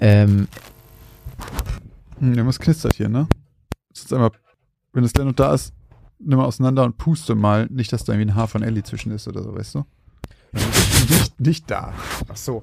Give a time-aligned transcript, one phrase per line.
[0.00, 0.48] Ähm,
[2.18, 3.28] Hm, irgendwas knistert hier, ne?
[3.92, 4.30] Ist einmal,
[4.92, 5.72] wenn das Leno da ist,
[6.18, 7.66] nimm mal auseinander und puste mal.
[7.66, 9.84] Nicht, dass da irgendwie ein Haar von Ellie zwischen ist oder so, weißt du?
[11.08, 11.92] nicht, nicht da.
[12.28, 12.62] Ach so.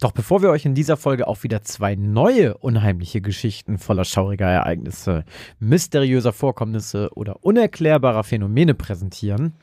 [0.00, 4.46] Doch bevor wir euch in dieser Folge auch wieder zwei neue unheimliche Geschichten voller schauriger
[4.46, 5.24] Ereignisse,
[5.58, 9.54] mysteriöser Vorkommnisse oder unerklärbarer Phänomene präsentieren,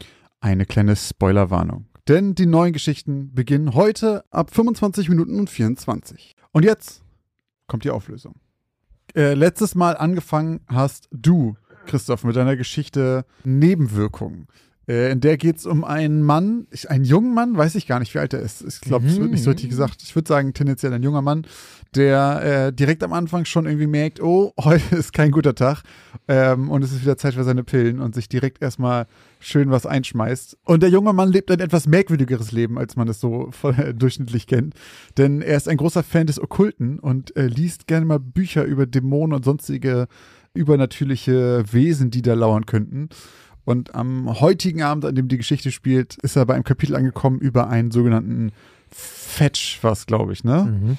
[0.41, 1.85] Eine kleine Spoilerwarnung.
[2.07, 6.35] Denn die neuen Geschichten beginnen heute ab 25 Minuten und 24.
[6.51, 7.03] Und jetzt
[7.67, 8.35] kommt die Auflösung.
[9.15, 14.47] Äh, letztes Mal angefangen hast du, Christoph, mit deiner Geschichte Nebenwirkungen.
[14.89, 18.13] Äh, in der geht es um einen Mann, einen jungen Mann, weiß ich gar nicht,
[18.15, 18.63] wie alt er ist.
[18.67, 20.01] Ich glaube, es wird nicht so richtig gesagt.
[20.01, 21.45] Ich würde sagen, tendenziell ein junger Mann,
[21.95, 25.83] der äh, direkt am Anfang schon irgendwie merkt, oh, heute ist kein guter Tag
[26.27, 29.05] ähm, und es ist wieder Zeit für seine Pillen und sich direkt erstmal
[29.39, 30.57] schön was einschmeißt.
[30.65, 34.47] Und der junge Mann lebt ein etwas merkwürdigeres Leben, als man es so voll, durchschnittlich
[34.47, 34.73] kennt.
[35.19, 38.87] Denn er ist ein großer Fan des Okkulten und äh, liest gerne mal Bücher über
[38.87, 40.07] Dämonen und sonstige
[40.55, 43.09] übernatürliche Wesen, die da lauern könnten.
[43.69, 47.37] Und am heutigen Abend, an dem die Geschichte spielt, ist er bei einem Kapitel angekommen
[47.37, 48.51] über einen sogenannten
[48.89, 50.97] Fetch, was glaube ich, ne?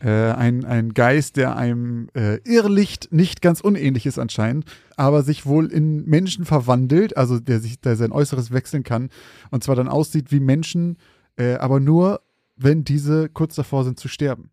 [0.00, 5.46] Äh, ein, ein Geist, der einem äh, Irrlicht nicht ganz unähnlich ist anscheinend, aber sich
[5.46, 9.08] wohl in Menschen verwandelt, also der sich, der sein Äußeres wechseln kann
[9.50, 10.98] und zwar dann aussieht wie Menschen,
[11.36, 12.20] äh, aber nur,
[12.54, 14.50] wenn diese kurz davor sind zu sterben.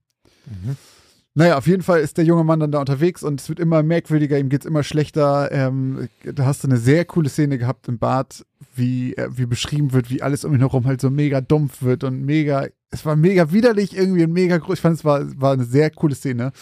[1.38, 3.84] Naja, auf jeden Fall ist der junge Mann dann da unterwegs und es wird immer
[3.84, 5.52] merkwürdiger, ihm geht's immer schlechter.
[5.52, 8.44] Ähm, da hast du eine sehr coole Szene gehabt im Bad,
[8.74, 12.04] wie, äh, wie beschrieben wird, wie alles um ihn herum halt so mega dumpf wird
[12.04, 14.74] und mega, es war mega widerlich irgendwie und mega groß.
[14.74, 16.54] Ich fand, es war, war eine sehr coole Szene.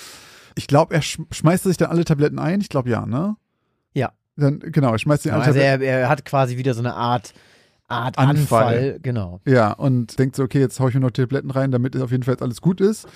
[0.56, 2.60] Ich glaube, er sch schmeißt sich dann alle Tabletten ein.
[2.60, 3.38] Ich glaube, ja, ne?
[3.94, 4.12] Ja.
[4.36, 6.96] Dann, genau, er schmeißt sich alle also Tabletten er, er hat quasi wieder so eine
[6.96, 7.34] Art,
[7.88, 8.64] Art Anfall.
[8.64, 9.00] Anfall.
[9.02, 9.40] Genau.
[9.46, 12.24] Ja, und denkt so, okay, jetzt hau ich mir noch Tabletten rein, damit auf jeden
[12.24, 13.08] Fall jetzt alles gut ist.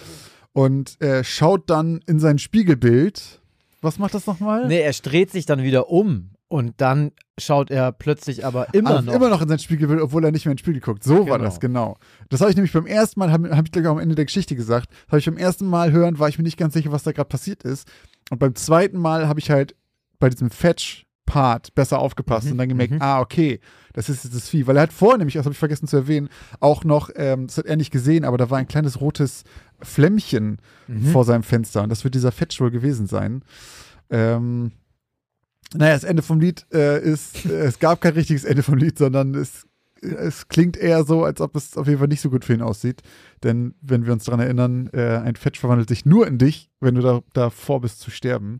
[0.54, 3.42] Und äh, schaut dann in sein Spiegelbild.
[3.82, 4.68] Was macht das nochmal?
[4.68, 9.04] Nee, er dreht sich dann wieder um und dann schaut er plötzlich aber immer Also
[9.04, 9.14] noch.
[9.14, 11.04] immer noch in sein Spiegelbild, obwohl er nicht mehr ins Spiegel guckt.
[11.04, 11.38] So war Genau.
[11.38, 11.98] das, genau.
[12.30, 14.56] Das habe ich nämlich beim ersten Mal, habe hab ich gleich am Ende der Geschichte
[14.56, 17.12] gesagt, habe ich beim ersten Mal hören, war ich mir nicht ganz sicher, was da
[17.14, 17.88] gerade passiert ist.
[18.31, 19.76] Und beim zweiten Mal habe ich halt
[20.20, 20.50] bei diesem
[21.30, 23.02] Fetch-Part besser aufgepasst Mhm, und dann gemerkt, mhm.
[23.02, 23.60] ah, okay,
[23.94, 24.68] das ist jetzt das Vieh.
[24.68, 26.30] Weil er hat vorher nämlich, das habe ich vergessen zu erwähnen,
[26.60, 29.44] auch noch, ähm, das hat er nicht gesehen, aber da war ein kleines rotes
[29.82, 30.58] Flämmchen
[30.88, 31.06] Mhm.
[31.08, 31.84] vor seinem Fenster.
[31.84, 33.44] Und das wird dieser Fetch wohl gewesen sein.
[34.10, 34.72] Ähm,
[35.76, 38.98] naja, das Ende vom Lied äh, ist, äh, es gab kein richtiges Ende vom Lied,
[38.98, 39.68] sondern es,
[40.02, 42.62] es klingt eher so, als ob es auf jeden Fall nicht so gut für ihn
[42.64, 43.02] aussieht.
[43.44, 46.96] Denn wenn wir uns daran erinnern, äh, ein Fetch verwandelt sich nur in dich, wenn
[46.96, 48.60] du da davor bist zu sterben.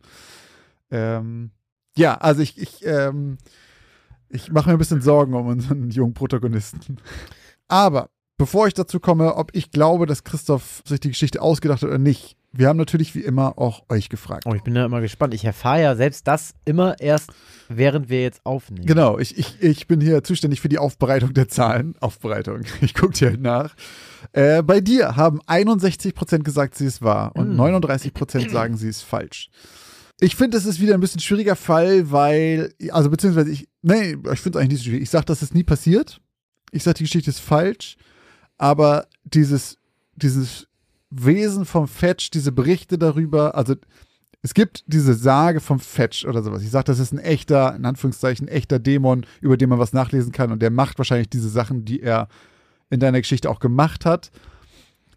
[0.92, 1.52] Ähm,
[1.98, 3.38] ja, also ich, ich, ähm,
[4.30, 6.98] ich mache mir ein bisschen Sorgen um unseren jungen Protagonisten.
[7.68, 11.90] Aber bevor ich dazu komme, ob ich glaube, dass Christoph sich die Geschichte ausgedacht hat
[11.90, 14.46] oder nicht, wir haben natürlich wie immer auch euch gefragt.
[14.48, 15.36] Oh, ich bin da immer gespannt.
[15.36, 17.30] Ich erfahre ja selbst das immer erst,
[17.68, 18.88] während wir jetzt aufnehmen.
[18.88, 21.96] Genau, ich, ich, ich bin hier zuständig für die Aufbereitung der Zahlen.
[22.00, 23.76] Aufbereitung, ich gucke dir halt nach.
[24.32, 27.62] Äh, bei dir haben 61% gesagt, sie ist wahr und Mm.
[27.62, 29.52] 39% sagen, sie ist falsch.
[30.22, 34.40] Ich finde, es ist wieder ein bisschen schwieriger Fall, weil, also beziehungsweise ich, nee, ich
[34.40, 35.04] finde es eigentlich nicht so schwierig.
[35.04, 36.20] Ich sage, dass es nie passiert.
[36.72, 37.98] Ich sage, die Geschichte ist falsch,
[38.58, 39.78] aber dieses,
[40.16, 40.68] dieses
[41.10, 43.76] Wesen vom Fetch, diese Berichte darüber, also
[44.42, 46.64] es gibt diese Sage vom Fetch oder sowas.
[46.64, 50.32] Ich sage, das ist ein echter, in Anführungszeichen, echter Dämon, über den man was nachlesen
[50.32, 52.28] kann und der macht wahrscheinlich diese Sachen, die er
[52.90, 54.32] in deiner Geschichte auch gemacht hat.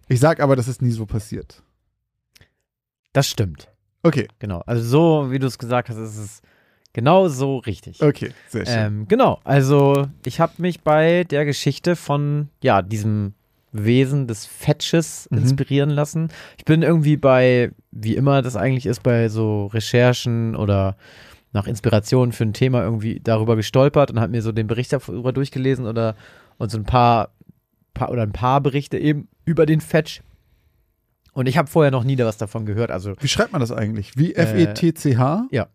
[0.09, 1.63] Ich sage aber, das ist nie so passiert.
[3.13, 3.72] Das stimmt.
[4.03, 4.63] Okay, Genau.
[4.67, 6.43] Also so, wie du es gesagt hast, ist es
[6.93, 8.03] genau so richtig.
[8.03, 8.75] okay, sehr schön.
[8.77, 13.35] Ähm, genau, also ich habe mich bei der Geschichte von, ja, diesem
[13.73, 15.39] Wesen des Fetches Mhm.
[15.39, 16.29] inspirieren lassen.
[16.59, 20.97] Ich bin irgendwie bei, wie immer das eigentlich ist, bei so Recherchen oder
[21.55, 25.33] nach Inspiration für ein Thema irgendwie darüber gestolpert und habe mir so den Bericht darüber
[25.33, 26.17] durchgelesen oder
[26.59, 27.31] und so ein paar,
[27.95, 30.23] paar oder ein paar Berichte eben über den Fetch.
[31.33, 32.91] Und ich habe vorher noch nie da was davon gehört.
[32.91, 34.17] Also Wie schreibt man das eigentlich?
[34.17, 35.47] Wie F-E-T-C-H?
[35.51, 35.69] ja.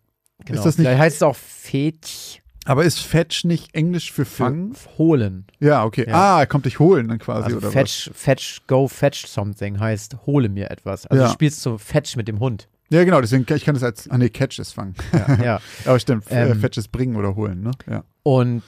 [0.44, 0.58] Genau.
[0.60, 2.40] Ist das nicht- Vielleicht heißt es auch Fetch.
[2.64, 4.74] Aber ist Fetch nicht Englisch für fangen?
[4.98, 5.46] Holen.
[5.58, 6.04] Ja, okay.
[6.06, 6.36] Ja.
[6.36, 7.72] Ah, er kommt dich holen dann quasi, Also oder was?
[7.72, 11.06] fetch, fetch, go fetch something heißt hole mir etwas.
[11.06, 11.28] Also Ja.
[11.28, 12.68] du spielst so Fetch mit dem Hund.
[12.90, 14.94] Ja, genau, deswegen, ich kann das als, ah nee, Catch ist fangen.
[15.12, 15.34] Ja.
[15.42, 15.60] ja.
[15.86, 16.60] Aber stimmt, äh, Ähm.
[16.60, 17.70] Fetch ist bringen oder holen, ne?
[17.90, 18.04] Ja.
[18.22, 18.62] Und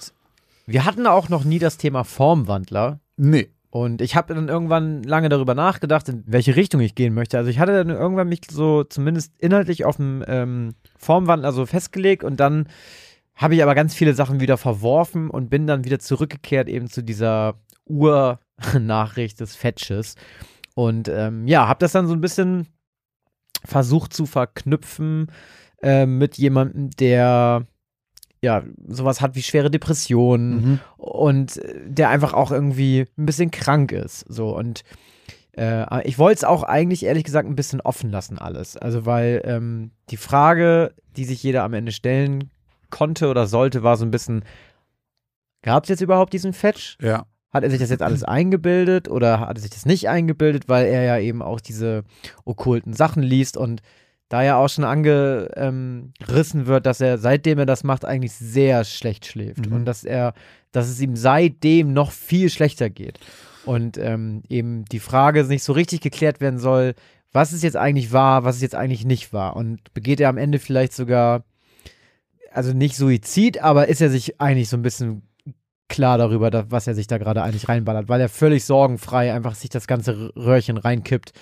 [0.66, 3.00] wir hatten auch noch nie das Thema Formwandler.
[3.16, 3.48] Nee.
[3.70, 7.38] Und ich habe dann irgendwann lange darüber nachgedacht, in welche Richtung ich gehen möchte.
[7.38, 12.24] Also ich hatte dann irgendwann mich so zumindest inhaltlich auf dem ähm, Formwandler so festgelegt
[12.24, 12.66] und dann
[13.36, 17.02] habe ich aber ganz viele Sachen wieder verworfen und bin dann wieder zurückgekehrt eben zu
[17.02, 17.54] dieser
[17.86, 20.16] Urnachricht des Fetches.
[20.74, 22.66] Und ähm, ja, habe das dann so ein bisschen
[23.64, 25.30] versucht zu verknüpfen
[25.82, 27.66] äh, mit jemandem, der
[28.42, 30.78] ja sowas hat wie schwere Depressionen Mhm.
[30.96, 34.20] und äh, der einfach auch irgendwie ein bisschen krank ist.
[34.28, 34.82] So und
[35.56, 38.76] äh, ich wollte es auch eigentlich ehrlich gesagt ein bisschen offen lassen alles.
[38.76, 42.50] Also weil ähm, die Frage, die sich jeder am Ende stellen
[42.88, 44.44] konnte oder sollte, war so ein bisschen,
[45.62, 46.96] gab es jetzt überhaupt diesen Fetch?
[47.00, 47.26] Ja.
[47.52, 50.86] Hat er sich das jetzt alles eingebildet oder hat er sich das nicht eingebildet, weil
[50.86, 52.04] er ja eben auch diese
[52.44, 53.82] okkulten Sachen liest und
[54.30, 59.26] da ja auch schon angerissen wird, dass er, seitdem er das macht, eigentlich sehr schlecht
[59.26, 59.72] schläft Mhm.
[59.72, 60.32] und dass er,
[60.72, 63.18] dass es ihm seitdem noch viel schlechter geht.
[63.66, 66.94] Und ähm, eben die Frage nicht so richtig geklärt werden soll,
[67.32, 69.56] was ist jetzt eigentlich wahr, was ist jetzt eigentlich nicht wahr.
[69.56, 71.44] Und begeht er am Ende vielleicht sogar,
[72.52, 75.22] also nicht Suizid, aber ist er sich eigentlich so ein bisschen
[75.88, 79.56] klar darüber, da, was er sich da gerade eigentlich reinballert, weil er völlig sorgenfrei einfach
[79.56, 81.32] sich das ganze Röhrchen reinkippt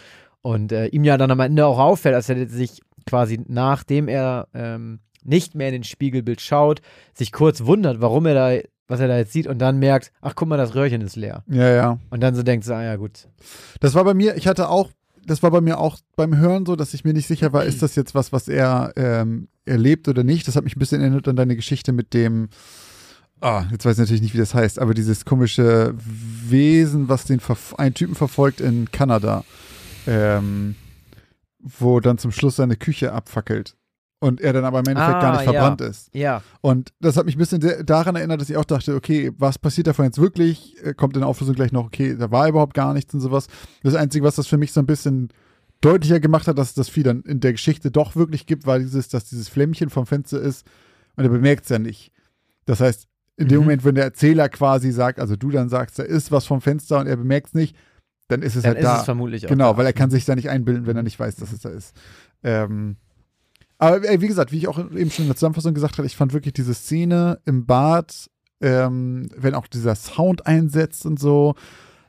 [0.42, 4.48] und äh, ihm ja dann am Ende auch auffällt, dass er sich quasi nachdem er
[4.54, 6.80] ähm, nicht mehr in den Spiegelbild schaut,
[7.14, 10.34] sich kurz wundert, warum er da, was er da jetzt sieht und dann merkt, ach
[10.34, 11.42] guck mal, das Röhrchen ist leer.
[11.48, 11.98] Ja, ja.
[12.10, 13.28] Und dann so denkt so, ah ja gut.
[13.80, 14.90] Das war bei mir, ich hatte auch,
[15.26, 17.82] das war bei mir auch beim Hören so, dass ich mir nicht sicher war, ist
[17.82, 20.48] das jetzt was, was er ähm, erlebt oder nicht.
[20.48, 22.48] Das hat mich ein bisschen erinnert an deine Geschichte mit dem,
[23.40, 27.40] ah, jetzt weiß ich natürlich nicht, wie das heißt, aber dieses komische Wesen, was den
[27.76, 29.44] einen Typen verfolgt in Kanada,
[30.08, 30.74] ähm,
[31.60, 33.74] wo dann zum Schluss seine Küche abfackelt.
[34.20, 35.52] Und er dann aber im Endeffekt Ah, gar nicht ja.
[35.52, 36.12] verbrannt ist.
[36.12, 39.60] Ja, Und das hat mich ein bisschen daran erinnert, dass ich auch dachte, okay, was
[39.60, 40.74] passiert davon jetzt wirklich?
[40.84, 43.46] Äh, Kommt in der Auflösung gleich noch, okay, da war überhaupt gar nichts und sowas.
[43.84, 45.28] Das Einzige, was das für mich so ein bisschen
[45.80, 48.80] deutlicher gemacht hat, dass es das Vieh dann in der Geschichte doch wirklich gibt, war
[48.80, 50.66] dieses, dass dieses Flämmchen vom Fenster ist
[51.14, 52.10] und er bemerkt es ja nicht.
[52.66, 53.06] Das heißt,
[53.36, 53.64] in dem Mhm.
[53.66, 56.98] Moment, wenn der Erzähler quasi sagt, also du dann sagst, da ist was vom Fenster
[56.98, 57.76] und er bemerkt es nicht,
[58.28, 58.98] dann ist es dann halt ist da.
[59.00, 59.76] es vermutlich auch Genau, da.
[59.78, 61.94] weil er kann sich da nicht einbilden, wenn er nicht weiß, dass es da ist.
[62.42, 62.96] Ähm,
[63.78, 66.16] aber ey, wie gesagt, wie ich auch eben schon in der Zusammenfassung gesagt habe, ich
[66.16, 68.28] fand wirklich diese Szene im Bad,
[68.60, 71.54] ähm, wenn auch dieser Sound einsetzt und so,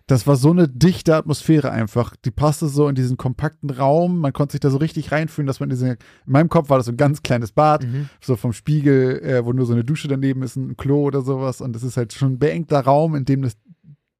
[0.07, 2.15] das war so eine dichte Atmosphäre einfach.
[2.25, 4.17] Die passte so in diesen kompakten Raum.
[4.17, 6.87] Man konnte sich da so richtig reinfühlen, dass man diese, in meinem Kopf war das
[6.87, 8.09] so ein ganz kleines Bad, Mhm.
[8.19, 11.61] so vom Spiegel, äh, wo nur so eine Dusche daneben ist, ein Klo oder sowas.
[11.61, 13.53] Und es ist halt schon ein beengter Raum, in dem das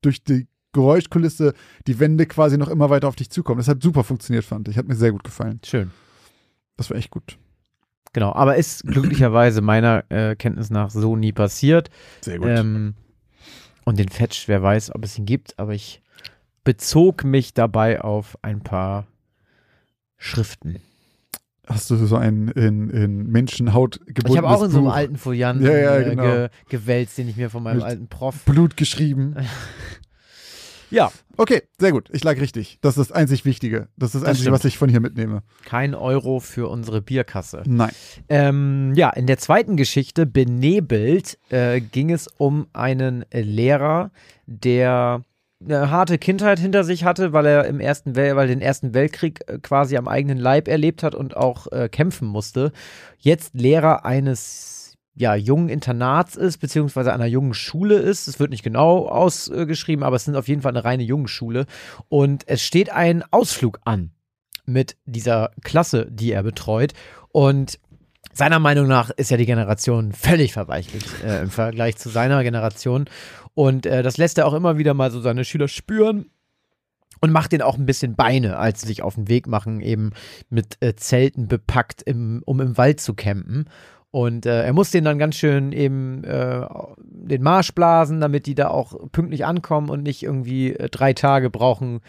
[0.03, 1.53] durch die Geräuschkulisse
[1.87, 3.57] die Wände quasi noch immer weiter auf dich zukommen.
[3.57, 4.77] Das hat super funktioniert, fand ich.
[4.77, 5.59] Hat mir sehr gut gefallen.
[5.65, 5.91] Schön.
[6.77, 7.37] Das war echt gut.
[8.13, 11.89] Genau, aber ist glücklicherweise meiner äh, Kenntnis nach so nie passiert.
[12.21, 12.95] Sehr Ähm,
[13.85, 16.01] und den Fetch, wer weiß, ob es ihn gibt, aber ich
[16.63, 19.07] bezog mich dabei auf ein paar
[20.17, 20.79] Schriften.
[21.65, 24.95] Hast du so ein in, in Menschenhaut Ich gebundenes habe auch in so einem Buch,
[24.95, 26.23] alten Folianten Ja, ja, äh, genau.
[26.23, 28.43] ge gewälzt, den ich mir von meinem Mit alten Prof.
[28.45, 29.35] Blut geschrieben?
[30.91, 32.09] Ja, Okay, sehr gut.
[32.11, 32.79] Ich lag richtig.
[32.81, 33.87] Das ist das einzig Wichtige.
[33.95, 34.55] Das ist das, Das Einzige, stimmt.
[34.55, 35.41] was ich von hier mitnehme.
[35.63, 37.63] kein Euro für unsere Bierkasse.
[37.65, 37.91] Nein.
[38.27, 44.11] Ähm, ja, in der zweiten Geschichte, Benebelt, äh, ging es um einen Lehrer,
[44.47, 45.23] der
[45.63, 49.39] eine harte Kindheit hinter sich hatte, weil er im ersten Wel weil den ersten Weltkrieg
[49.47, 52.73] äh, quasi am eigenen Leib erlebt hat und auch äh, kämpfen musste.
[53.17, 54.78] Jetzt Lehrer eines
[55.19, 58.29] ja, jungen Internats ist, beziehungsweise einer jungen Schule ist.
[58.29, 61.65] Es wird nicht genau ausgeschrieben, aber es sind auf jeden Fall eine reine Jungenschule.
[62.07, 64.11] Und es steht ein Ausflug an
[64.65, 66.93] mit dieser Klasse, die er betreut.
[67.33, 67.79] Und
[68.31, 73.09] seiner Meinung nach ist ja die Generation völlig verweichlicht äh, im Vergleich zu seiner Generation.
[73.55, 76.27] Und äh, das lässt er auch immer wieder mal so seine Schüler spüren
[77.19, 80.11] und macht denen auch ein bisschen Beine, als sie sich auf den Weg machen, eben
[80.49, 83.65] mit äh, Zelten bepackt, im, um im Wald zu campen.
[84.11, 86.65] Und äh, er muss denen dann ganz schön eben äh,
[86.97, 91.51] den Marsch blasen, damit die da auch pünktlich ankommen und nicht irgendwie äh, drei Tage
[91.51, 91.99] brauchen,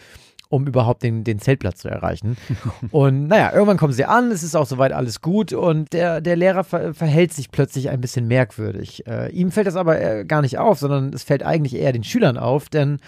[0.49, 2.37] um überhaupt den, den Zeltplatz zu erreichen.
[2.91, 6.35] und naja, irgendwann kommen sie an, es ist auch soweit alles gut und der, der
[6.35, 9.05] Lehrer ver verhält sich plötzlich ein bisschen merkwürdig.
[9.05, 12.03] Äh, ihm fällt das aber äh, gar nicht auf, sondern es fällt eigentlich eher den
[12.03, 12.99] Schülern auf, denn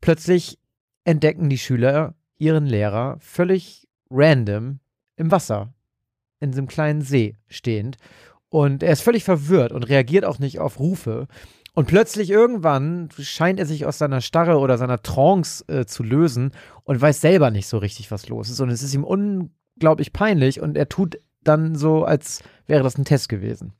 [0.00, 0.58] plötzlich
[1.04, 4.78] entdecken die Schüler ihren Lehrer völlig random
[5.16, 5.72] im Wasser.
[6.38, 7.96] in diesem kleinen See stehend.
[8.48, 11.26] Und er ist völlig verwirrt und reagiert auch nicht auf Rufe.
[11.74, 16.52] Und plötzlich irgendwann scheint er sich aus seiner Starre oder seiner Trance äh, zu lösen
[16.84, 18.60] und weiß selber nicht so richtig, was los ist.
[18.60, 23.04] Und es ist ihm unglaublich peinlich und er tut dann so, als wäre das ein
[23.04, 23.74] Test gewesen.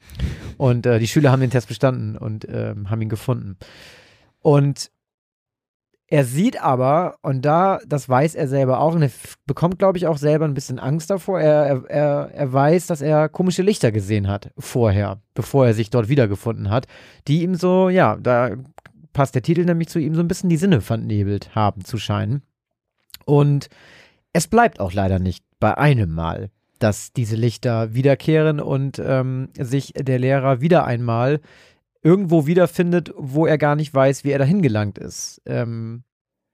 [0.59, 3.57] Und äh, die Schüler haben den Test bestanden und ähm, haben ihn gefunden.
[4.41, 4.91] Und
[6.09, 9.11] er sieht aber, und da, das weiß er selber auch, und er
[9.47, 11.41] bekommt, glaube ich, auch selber ein bisschen Angst davor.
[11.41, 16.09] Er, er, er weiß, dass er komische Lichter gesehen hat vorher, bevor er sich dort
[16.09, 16.87] wiedergefunden hat,
[17.27, 18.51] die ihm so, ja, da
[19.13, 22.43] passt der Titel nämlich zu ihm, so ein bisschen die Sinne vernebelt haben zu scheinen.
[23.25, 23.69] Und
[24.33, 29.93] es bleibt auch leider nicht bei einem Mal, dass diese Lichter wiederkehren und ähm, sich
[29.97, 31.41] der Lehrer wieder einmal
[32.07, 35.43] irgendwo wiederfindet, wo er gar nicht weiß, wie er dahin gelangt ist.
[35.45, 36.05] Ähm,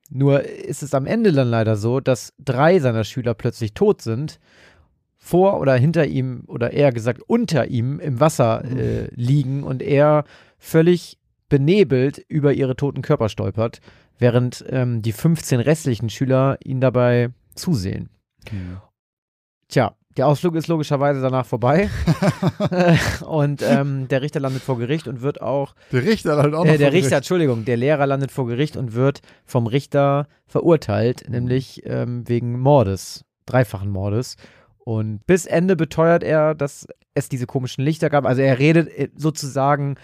[0.09, 4.41] nur ist es am Ende dann leider so, dass drei seiner Schüler plötzlich tot sind,
[5.19, 10.25] vor oder hinter ihm oder eher gesagt unter ihm im Wasser äh, liegen und er
[10.59, 11.19] völlig
[11.51, 13.81] benebelt über ihre toten Körper stolpert,
[14.19, 18.09] während ähm, die 15 restlichen Schüler ihn dabei zusehen.
[18.51, 18.79] Mhm.
[19.69, 21.89] Tja, der Ausflug ist logischerweise danach vorbei.
[23.27, 25.75] und ähm, der Richter landet vor Gericht und wird auch.
[25.91, 27.13] Der Richter landet auch äh, Der Richter, Gericht.
[27.13, 31.35] Entschuldigung, der Lehrer landet vor Gericht und wird vom Richter verurteilt, mhm.
[31.35, 34.37] nämlich ähm, wegen Mordes, dreifachen Mordes.
[34.85, 38.27] Und bis Ende beteuert er, dass es diese komischen Lichter gab.
[38.27, 39.97] Also er redet äh, sozusagen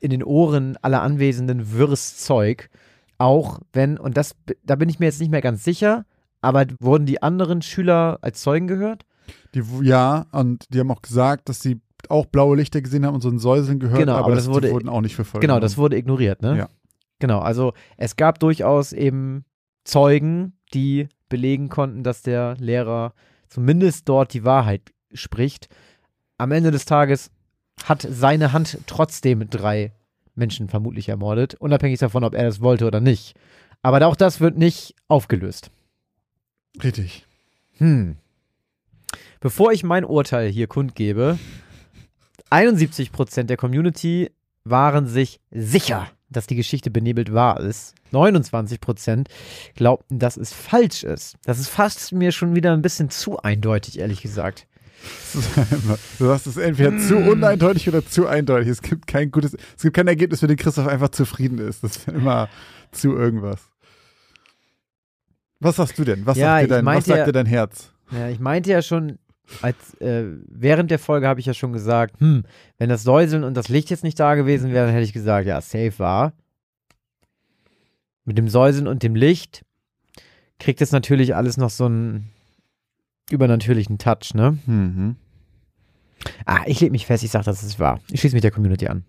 [0.00, 2.70] in den Ohren aller Anwesenden wirres Zeug.
[3.18, 6.04] Auch wenn, und das, da bin ich mir jetzt nicht mehr ganz sicher,
[6.40, 9.04] aber wurden die anderen Schüler als Zeugen gehört?
[9.54, 13.20] Die, ja, und die haben auch gesagt, dass sie auch blaue Lichter gesehen haben und
[13.20, 15.42] so ein Säuseln gehört, genau, aber, aber das, das wurde, wurden auch nicht verfolgt.
[15.42, 16.58] Genau, das wurde ignoriert, ne?
[16.58, 16.68] Ja.
[17.18, 19.44] Genau, also es gab durchaus eben
[19.84, 23.14] Zeugen, die belegen konnten, dass der Lehrer
[23.48, 25.68] zumindest dort die Wahrheit spricht.
[26.38, 27.30] Am Ende des Tages
[27.84, 29.92] hat seine Hand trotzdem drei
[30.34, 33.34] Menschen vermutlich ermordet, unabhängig davon, ob er das wollte oder nicht.
[33.82, 35.70] Aber auch das wird nicht aufgelöst.
[36.82, 37.26] Richtig.
[37.78, 38.16] Hm.
[39.40, 41.38] Bevor ich mein Urteil hier kundgebe,
[42.50, 44.30] 71% der Community
[44.64, 47.94] waren sich sicher, dass die Geschichte benebelt wahr ist.
[48.12, 49.26] 29%
[49.74, 51.36] glaubten, dass es falsch ist.
[51.44, 54.66] Das ist fast mir schon wieder ein bisschen zu eindeutig, ehrlich gesagt.
[56.18, 57.00] Du sagst es entweder mm.
[57.00, 58.68] zu uneindeutig oder zu eindeutig.
[58.68, 61.84] Es gibt kein gutes, es gibt kein Ergebnis, mit dem Christoph einfach zufrieden ist.
[61.84, 62.48] Das ist immer
[62.90, 63.60] zu irgendwas.
[65.60, 66.24] Was sagst du denn?
[66.24, 67.92] Was, ja, sagt, dir dein, was sagt ja, dir dein Herz?
[68.14, 69.18] Ja, ich meinte ja schon,
[69.60, 72.44] als, äh, während der Folge habe ich ja schon gesagt, hm,
[72.78, 75.46] wenn das Säuseln und das Licht jetzt nicht da gewesen wäre, dann hätte ich gesagt,
[75.46, 76.32] ja, safe war.
[78.24, 79.64] Mit dem Säuseln und dem Licht
[80.58, 82.30] kriegt es natürlich alles noch so einen
[83.30, 84.58] übernatürlichen Touch, ne?
[84.66, 85.16] Mhm.
[86.46, 88.00] Ah, ich lege mich fest, ich sage, dass es wahr.
[88.10, 89.04] Ich schließe mich der Community an.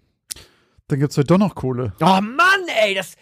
[0.88, 1.94] Dann gibt es heute doch noch Kohle.
[2.02, 3.16] Oh Mann, ey, das,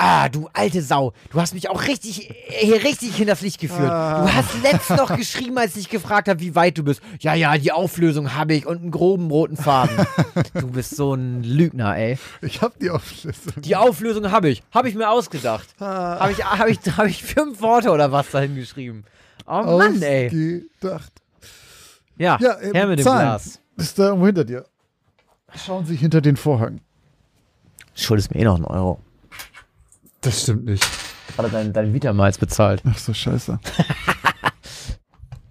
[0.00, 3.90] Ah, du alte Sau, du hast mich auch richtig, hier richtig hinters Licht geführt.
[3.90, 4.22] Ah.
[4.22, 7.02] Du hast letztens noch geschrieben, als ich gefragt habe, wie weit du bist.
[7.18, 10.06] Ja, ja, die Auflösung habe ich und einen groben roten Faden.
[10.54, 12.16] du bist so ein Lügner, ey.
[12.42, 13.54] Ich habe die Auflösung.
[13.56, 14.62] Die Auflösung habe ich.
[14.72, 15.68] Habe ich mir ausgedacht.
[15.80, 16.20] Ah.
[16.20, 19.04] Habe ich, hab ich, hab ich fünf Worte oder was dahin geschrieben.
[19.48, 20.64] Oh Mann, ey.
[20.78, 21.12] Ausgedacht.
[22.18, 23.26] Ja, ja her mit dem Zahlen.
[23.26, 23.60] Glas.
[23.76, 24.64] Ist da irgendwo hinter dir.
[25.56, 26.80] Schauen Sie hinter den Vorhang.
[27.96, 29.00] Schuldest mir eh noch einen Euro.
[30.20, 30.86] Das stimmt nicht.
[31.34, 32.82] Gerade dein, dein Vita-Miles bezahlt.
[32.84, 33.58] Ach so, scheiße.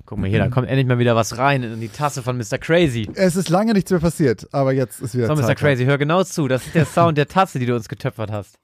[0.05, 2.57] Guck mal hier, da kommt endlich mal wieder was rein in die Tasse von Mr.
[2.57, 3.09] Crazy.
[3.15, 5.53] Es ist lange nichts mehr passiert, aber jetzt ist wieder So, Mr.
[5.53, 6.47] Crazy, hör genau zu.
[6.47, 8.57] Das ist der Sound der Tasse, die du uns getöpfert hast.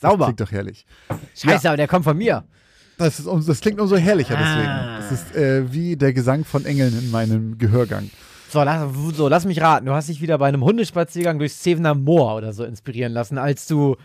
[0.00, 0.18] Sauber.
[0.18, 0.86] Das klingt doch herrlich.
[1.34, 1.70] Scheiße, ja.
[1.70, 2.44] aber der kommt von mir.
[2.98, 4.68] Das, ist, das klingt umso herrlicher deswegen.
[4.68, 4.98] Ah.
[4.98, 8.10] Das ist äh, wie der Gesang von Engeln in meinem Gehörgang.
[8.50, 9.86] So lass, so, lass mich raten.
[9.86, 13.66] Du hast dich wieder bei einem Hundespaziergang durchs Zevener Moor oder so inspirieren lassen, als
[13.66, 13.96] du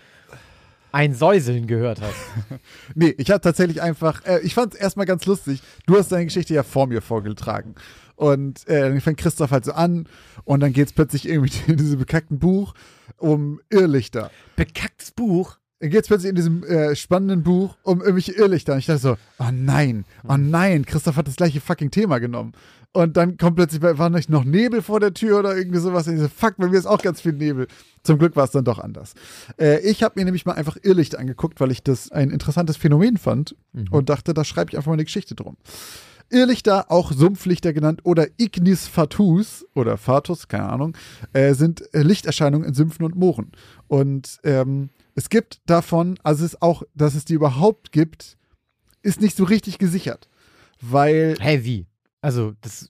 [0.92, 2.60] ein Säuseln gehört hast.
[2.96, 5.62] nee, ich habe tatsächlich einfach, äh, ich fand es erstmal ganz lustig.
[5.86, 7.76] Du hast deine Geschichte ja vor mir vorgetragen.
[8.16, 10.08] Und äh, dann fängt Christoph halt so an
[10.44, 12.74] und dann geht es plötzlich irgendwie in diesem bekackten Buch
[13.18, 14.30] um Irrlichter.
[14.56, 15.58] Bekacktes Buch?
[15.80, 18.74] Dann geht es plötzlich in diesem äh, spannenden Buch um irgendwelche Irrlichter.
[18.74, 20.52] Und ich dachte so, oh nein, oh hm.
[20.52, 22.54] nein, Christoph hat das gleiche fucking Thema genommen.
[22.94, 26.08] Und dann kommt plötzlich, war nicht noch Nebel vor der Tür oder irgendwie sowas.
[26.08, 27.68] Und ich so, fuck, bei mir ist auch ganz viel Nebel.
[28.04, 29.16] Zum Glück war es dann doch anders.
[29.60, 33.18] Äh, ich habe mir nämlich mal einfach Irrlicht angeguckt, weil ich das ein interessantes Phänomen
[33.18, 33.88] fand mhm.
[33.90, 35.58] und dachte, da schreibe ich einfach mal eine Geschichte drum.
[36.30, 40.96] Irrlichter, auch Sumpflichter genannt, oder Ignis Fatus oder Fatus, keine Ahnung,
[41.34, 43.52] äh, sind äh, Lichterscheinungen in Sümpfen und Mooren.
[43.88, 48.38] Und ähm, es gibt davon, also es ist auch, dass es die überhaupt gibt,
[49.02, 50.30] ist nicht so richtig gesichert.
[50.80, 51.36] Weil.
[51.40, 51.88] Hä, wie?
[52.24, 52.90] Also, das.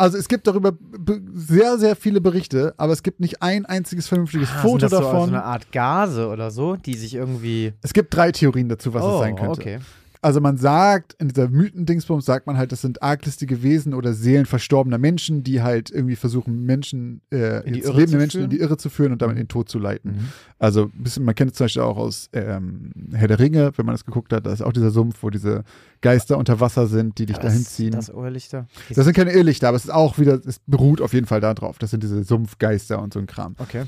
[0.00, 4.06] Also es gibt darüber be- sehr, sehr viele Berichte, aber es gibt nicht ein einziges
[4.06, 5.20] vernünftiges Ah, Foto sind das davon.
[5.20, 7.72] So, so eine Art Gase oder so, die sich irgendwie.
[7.82, 9.60] es gibt drei Theorien dazu, was oh, es sein könnte.
[9.60, 9.78] okay.
[10.20, 14.46] Also man sagt, in dieser Mythendingsbums sagt man halt, das sind arglistige Wesen oder Seelen
[14.46, 19.12] verstorbener Menschen, die halt irgendwie versuchen, Menschen, äh, lebende Menschen in die Irre zu führen
[19.12, 20.12] und damit in den Tod zu leiten.
[20.12, 20.28] Mhm.
[20.58, 23.86] Also ein bisschen, man kennt es zum Beispiel auch aus ähm, Herr der Ringe, wenn
[23.86, 25.62] man das geguckt hat, da ist auch dieser Sumpf, wo diese
[26.00, 27.90] Geister unter Wasser sind, die dich Das- dahin ziehen.
[27.92, 28.66] Das Ohrlichter.
[28.94, 31.78] Das sind keine Irrlichter, aber es ist auch wieder, es beruht auf jeden Fall darauf.
[31.78, 33.54] Das sind diese Sumpfgeister und so ein Kram.
[33.58, 33.84] okay.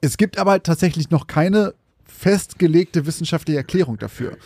[0.00, 1.74] Es gibt aber tatsächlich noch keine
[2.04, 4.36] festgelegte wissenschaftliche Erklärung dafür.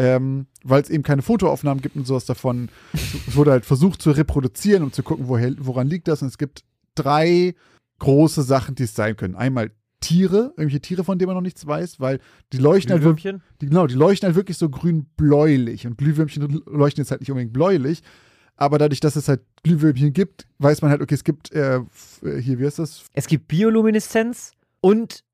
[0.00, 2.68] Ähm, weil es eben keine Fotoaufnahmen gibt und sowas davon.
[2.92, 6.22] Es wurde halt versucht zu reproduzieren, um zu gucken, woher, woran liegt das.
[6.22, 6.64] Und es gibt
[6.94, 7.54] drei
[7.98, 9.36] große Sachen, die es sein können.
[9.36, 12.20] Einmal Tiere, irgendwelche Tiere, von denen man noch nichts weiß, weil
[12.52, 15.86] die leuchten halt wirklich, die, genau, die leuchten halt wirklich so grün-bläulich.
[15.86, 18.02] Und Glühwürmchen leuchten jetzt halt nicht unbedingt bläulich.
[18.56, 22.40] Aber dadurch, dass es halt Glühwürmchen gibt, weiß man halt, okay, es gibt äh, äh,
[22.40, 23.04] hier, wie heißt das?
[23.12, 25.24] Es gibt Biolumineszenz und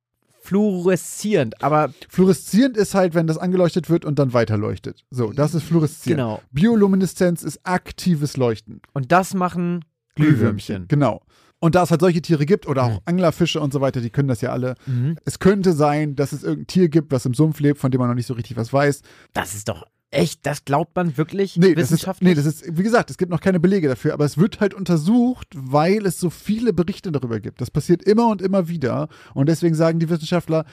[0.47, 5.05] fluoreszierend, aber Fluoreszierend ist halt, wenn das angeleuchtet wird und dann weiterleuchtet.
[5.11, 6.19] So, das ist fluoreszierend.
[6.19, 6.43] genau.
[6.53, 8.81] Biolumineszenz ist aktives Leuchten.
[8.93, 9.85] Und das machen
[10.15, 10.87] Glühwürmchen.
[10.89, 11.23] Genau.
[11.59, 12.99] Und da es halt solche Tiere gibt oder auch Mhm.
[13.07, 14.75] Anglerfische und so weiter, die können das ja alle.
[14.87, 15.17] Mhm.
[15.25, 18.09] Es könnte sein, dass es irgendein Tier gibt, was im Sumpf lebt, von dem man
[18.09, 19.01] noch nicht so richtig was weiß.
[19.33, 19.85] Das ist doch
[20.17, 22.29] echt, das glaubt man wirklich Nee, das ist, wissenschaftlich?
[22.29, 24.75] nee, das ist, wie gesagt, es gibt noch keine Belege dafür, aber es wird halt
[24.75, 27.61] untersucht, weil es so viele Berichte darüber gibt.
[27.61, 29.09] Das passiert immer und immer wieder.
[29.35, 30.65] Und deswegen sagen die Wissenschaftler,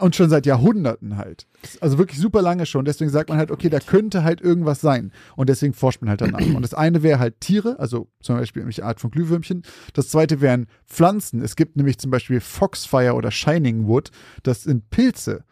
[0.00, 1.46] und schon seit Jahrhunderten halt.
[1.80, 2.84] Also wirklich super lange schon.
[2.84, 5.12] Deswegen sagt man halt, okay, da könnte halt irgendwas sein.
[5.36, 6.40] Und deswegen forscht man halt danach.
[6.40, 9.62] Und das eine wäre halt Tiere, also zum Beispiel irgendwelche Art von Glühwürmchen.
[9.94, 11.40] Das zweite wären Pflanzen.
[11.42, 14.10] Es gibt nämlich zum Beispiel Foxfire oder Shining Wood.
[14.42, 15.44] Das sind Pilze,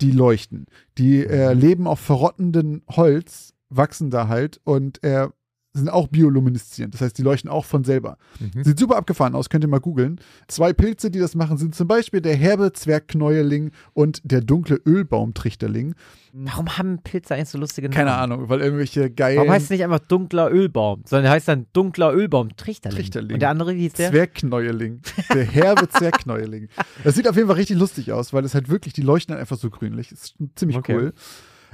[0.00, 0.66] die leuchten.
[0.98, 5.28] Die äh, leben auf verrottenden Holz, wachsen da halt und äh,
[5.74, 6.94] sind auch biolumineszierend.
[6.94, 8.16] Das heißt, die leuchten auch von selber.
[8.38, 8.62] Mhm.
[8.62, 10.20] Sieht super abgefahren aus, könnt ihr mal googeln.
[10.46, 15.94] Zwei Pilze, die das machen, sind zum Beispiel der herbe Zwergknäuerling und der dunkle Ölbaumtrichterling.
[16.32, 17.96] Warum haben Pilze eigentlich so lustige Namen?
[17.96, 21.66] Keine Ahnung, weil irgendwelche geilen Warum heißt es nicht einfach dunkler Ölbaum, sondern heißt dann
[21.72, 22.96] dunkler Ölbaum Trichterling.
[22.96, 23.34] Trichterling.
[23.34, 24.10] Und der andere, wie hieß der?
[24.10, 25.00] Zwergknäuerling.
[25.32, 26.68] Der herbe Zwergknäuerling.
[27.02, 29.40] Das sieht auf jeden Fall richtig lustig aus, weil es halt wirklich, die leuchten dann
[29.40, 30.08] einfach so grünlich.
[30.10, 30.94] Das ist ziemlich Okay.
[30.96, 31.12] cool.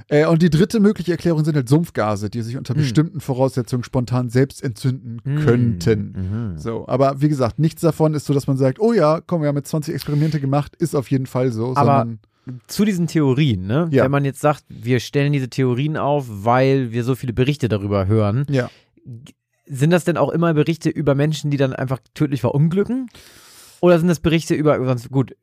[0.07, 2.81] Äh, und die dritte mögliche Erklärung sind halt Sumpfgase, die sich unter Hm.
[2.81, 6.51] bestimmten Voraussetzungen spontan selbst entzünden könnten.
[6.53, 6.57] Mhm.
[6.57, 9.47] So, aber wie gesagt, nichts davon ist so, dass man sagt, oh ja, komm, wir
[9.49, 11.73] haben jetzt 20 Experimente gemacht, ist auf jeden Fall so.
[11.75, 12.19] Aber- sondern,
[12.67, 13.87] Zu diesen Theorien, ne?
[13.91, 14.03] Ja.
[14.03, 18.07] Wenn man jetzt sagt, wir stellen diese Theorien auf, weil wir so viele Berichte darüber
[18.07, 18.69] hören, ja.
[19.67, 23.09] sind das denn auch immer Berichte über Menschen, die dann einfach tödlich verunglücken?
[23.79, 25.35] Oder sind das Berichte über, sonst, gut,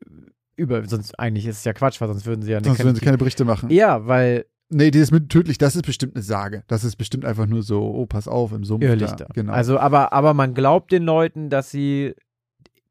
[0.59, 3.01] über, sonst eigentlich ist es ja Quatsch, weil sonst würden sie ja Sonst würden sie
[3.01, 3.69] keine Berichte machen.
[3.69, 6.63] Ja, weil Nee, die ist mit tödlich, das ist bestimmt eine Sage.
[6.67, 8.83] Das ist bestimmt einfach nur so, oh, pass auf, im Sumpf.
[8.83, 9.25] Irrlichter.
[9.25, 9.33] Da.
[9.33, 9.51] Genau.
[9.51, 12.13] Also, aber, aber man glaubt den Leuten, dass sie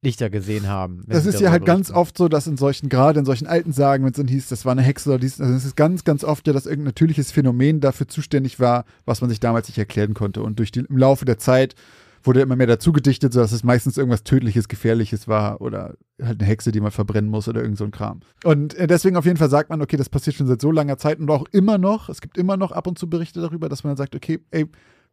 [0.02, 1.02] Lichter gesehen haben.
[1.06, 2.00] das ist ja halt ganz berichten.
[2.00, 4.64] oft so, dass in solchen, gerade in solchen alten Sagen, wenn es dann hieß, das
[4.64, 7.32] war eine Hexe oder dies, also es ist ganz, ganz oft ja, dass irgendein natürliches
[7.32, 10.42] Phänomen dafür zuständig war, was man sich damals nicht erklären konnte.
[10.42, 11.74] Und durch die, im Laufe der Zeit
[12.22, 16.44] wurde immer mehr dazu gedichtet, sodass es meistens irgendwas Tödliches, Gefährliches war oder halt eine
[16.48, 18.20] Hexe, die man verbrennen muss oder irgend so ein Kram.
[18.44, 20.98] Und äh, deswegen auf jeden Fall sagt man, okay, das passiert schon seit so langer
[20.98, 23.84] Zeit und auch immer noch, es gibt immer noch ab und zu Berichte darüber, dass
[23.84, 24.66] man dann sagt, okay, ey,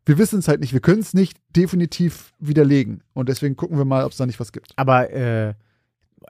[0.05, 3.01] wir wissen es halt nicht, wir können es nicht definitiv widerlegen.
[3.13, 4.71] Und deswegen gucken wir mal, ob es da nicht was gibt.
[4.75, 5.53] Aber äh,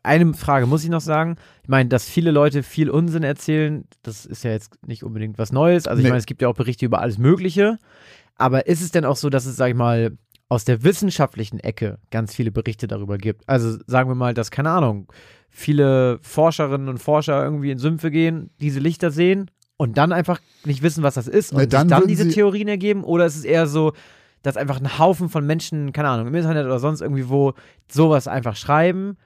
[0.04, 1.36] eine Frage muss ich noch sagen.
[1.64, 5.52] Ich meine, dass viele Leute viel Unsinn erzählen, das ist ja jetzt nicht unbedingt was
[5.52, 5.88] Neues.
[5.88, 6.10] Also ich Nee.
[6.10, 7.78] meine, es gibt ja auch Berichte über alles Mögliche.
[8.38, 10.18] Aber ist es denn auch so, dass es, sag ich mal,
[10.50, 13.48] aus der wissenschaftlichen Ecke ganz viele Berichte darüber gibt?
[13.48, 15.12] Also sagen wir mal, dass, keine Ahnung,
[15.50, 20.82] viele Forscherinnen und Forscher irgendwie in Sümpfe gehen, diese Lichter sehen und dann einfach nicht
[20.84, 23.04] wissen, was das ist und Na, dann sich dann diese Theorien ergeben?
[23.04, 23.94] Oder ist es eher so,
[24.42, 27.54] dass einfach ein Haufen von Menschen, keine Ahnung, im Internet oder sonst irgendwie wo
[27.92, 29.18] sowas einfach schreiben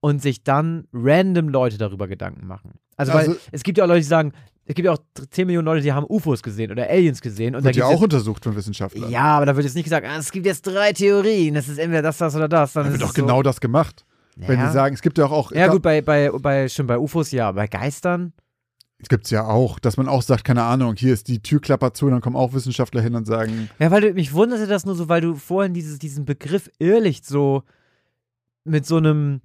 [0.00, 2.74] und sich dann random Leute darüber Gedanken machen.
[2.96, 4.32] Also, Also- weil es gibt ja auch Leute, die sagen,
[4.72, 4.98] es gibt ja auch
[5.30, 7.54] 10 Millionen Leute, die haben UFOs gesehen oder Aliens gesehen.
[7.54, 9.04] Und Wird ja auch untersucht von Wissenschaftlern.
[9.04, 11.68] jetzt, ja, aber da wird jetzt nicht gesagt, ah, es gibt jetzt drei Theorien, es
[11.68, 12.72] ist entweder das, das oder das.
[12.72, 14.04] Dann Da ist wird es doch genau das gemacht.
[14.40, 14.66] so, Wenn ja.
[14.68, 17.52] die sagen, es gibt ja auch, Ja, gut, bei, bei, bei, schon bei UFOs ja,
[17.52, 18.32] bei Geistern.
[18.98, 22.08] es gibt ja auch, dass man auch sagt, keine Ahnung, hier ist die Türklapper zu,
[22.08, 25.08] dann kommen auch Wissenschaftler hin und sagen, Ja, weil du, mich wunderte das nur so,
[25.10, 27.62] weil du vorhin dieses, diesen Begriff Irrlicht so
[28.64, 29.42] mit so einem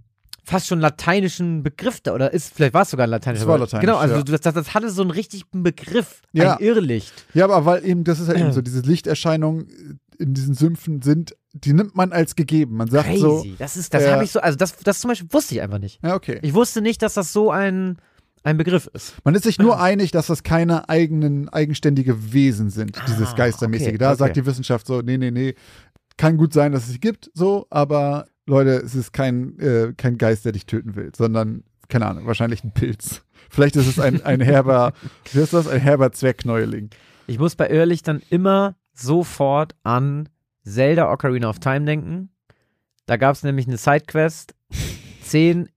[0.48, 3.56] fast schon lateinischen Begriff da, oder ist, vielleicht war es sogar ein lateinischer Es war
[3.58, 3.74] Begriff.
[3.74, 4.24] lateinisch, Genau, also ja.
[4.24, 6.56] das, das, das hatte so einen richtigen Begriff, Ja.
[6.56, 7.14] ein Irrlicht.
[7.34, 11.36] ja, aber weil eben, das ist ja eben so, diese Lichterscheinungen in diesen Sümpfen sind,
[11.54, 12.78] die nimmt man als gegeben.
[12.78, 13.20] Man sagt Crazy.
[13.22, 15.62] so, das ist, das äh, habe ich so, also das, das zum Beispiel wusste ich
[15.62, 16.00] einfach nicht.
[16.04, 16.40] ja, okay.
[16.42, 17.98] Ich wusste nicht, dass das so ein,
[18.44, 19.16] ein Begriff ist.
[19.26, 23.90] Man ist sich nur einig, dass das keine eigenen, eigenständige Wesen sind, dieses Ah, Geistermäßige.
[23.90, 24.18] okay, da okay.
[24.20, 25.56] sagt die Wissenschaft so, nee, nee, nee,
[26.16, 30.18] kann gut sein, dass es sie gibt, so, aber Leute, es ist kein, äh, kein
[30.18, 33.24] Geist, der dich töten will, sondern, keine Ahnung, wahrscheinlich ein Pilz.
[33.50, 34.94] Vielleicht ist es ein, ein herber,
[35.32, 36.90] wie ist das, ein herber Zwergneuling.
[37.28, 40.30] Ich muss bei Irrlichtern immer sofort an
[40.64, 42.30] Zelda Ocarina of Time denken.
[43.06, 44.56] Da gab es nämlich eine Sidequest.
[45.22, 45.70] Zehn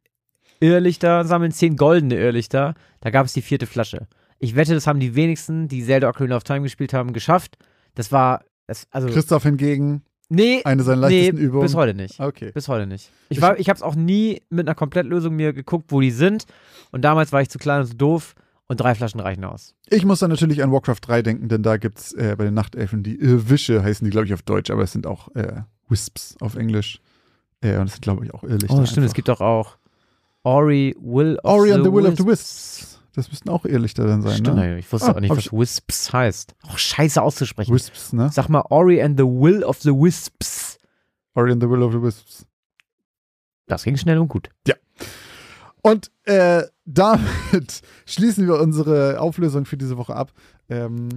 [0.60, 2.74] Irrlichter sammeln, zehn goldene Irrlichter.
[3.00, 4.06] Da gab es die vierte Flasche.
[4.38, 7.56] Ich wette, das haben die wenigsten, die Zelda Ocarina of Time gespielt haben, geschafft.
[7.94, 11.62] Das war, das, also, Christoph hingegen, nee, eine seiner nee, leichtesten Übungen.
[11.62, 12.18] bis heute nicht.
[12.18, 12.50] Okay.
[12.52, 13.10] Bis heute nicht.
[13.28, 16.46] Ich, war, ich habe es auch nie mit einer Komplettlösung mir geguckt, wo die sind.
[16.90, 18.34] Und damals war ich zu klein und zu doof.
[18.66, 19.74] Und drei Flaschen reichen aus.
[19.88, 23.02] Ich muss dann natürlich an Warcraft 3 denken, denn da gibt's äh, bei den Nachtelfen
[23.02, 26.54] die Irrwische, heißen die, glaube ich, auf Deutsch, aber es sind auch äh, Wisps auf
[26.54, 27.00] Englisch.
[27.62, 28.74] Äh, und es sind, glaube ich, auch Irrlichter.
[28.74, 29.14] Oh, stimmt, es einfach.
[29.14, 29.76] gibt doch auch
[30.44, 32.99] Ori Will of Ori the and the Will of the Wisps.
[33.14, 34.78] Das müssten auch Irrlichter dann sein, Stimmt, ne?
[34.78, 36.54] ich wusste Ah, auch nicht, was ich- Wisps heißt.
[36.68, 37.74] Auch scheiße auszusprechen.
[37.74, 38.30] Wisps, ne?
[38.32, 40.78] Sag mal Ori and the Will of the Wisps.
[41.34, 42.46] Ori and the Will of the Wisps.
[43.66, 44.48] Das ging schnell und gut.
[45.82, 50.32] Und äh, damit schließen wir unsere Auflösung für diese Woche ab.
[50.68, 51.08] Ähm,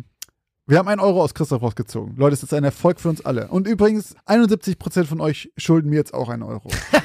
[0.65, 2.15] wir haben einen Euro aus Christoph rausgezogen.
[2.15, 3.49] Leute, es ist ein Erfolg für uns alle.
[3.49, 6.69] Und übrigens, 71% von euch schulden mir jetzt auch einen Euro.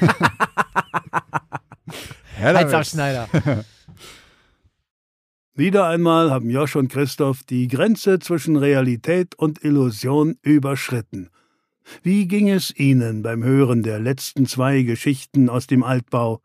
[2.41, 2.53] ja.
[2.53, 3.27] Heinz Schneider.
[5.59, 11.27] Wieder einmal haben Josch und Christoph die Grenze zwischen Realität und Illusion überschritten.
[12.01, 16.39] Wie ging es Ihnen beim Hören der letzten zwei Geschichten aus dem Altbau?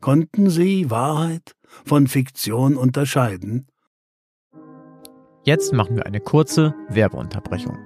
[0.00, 3.66] Konnten Sie Wahrheit von Fiktion unterscheiden?
[5.44, 7.85] Jetzt machen wir eine kurze Werbeunterbrechung.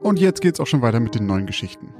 [0.00, 1.92] Und jetzt geht's auch schon weiter mit den neuen Geschichten.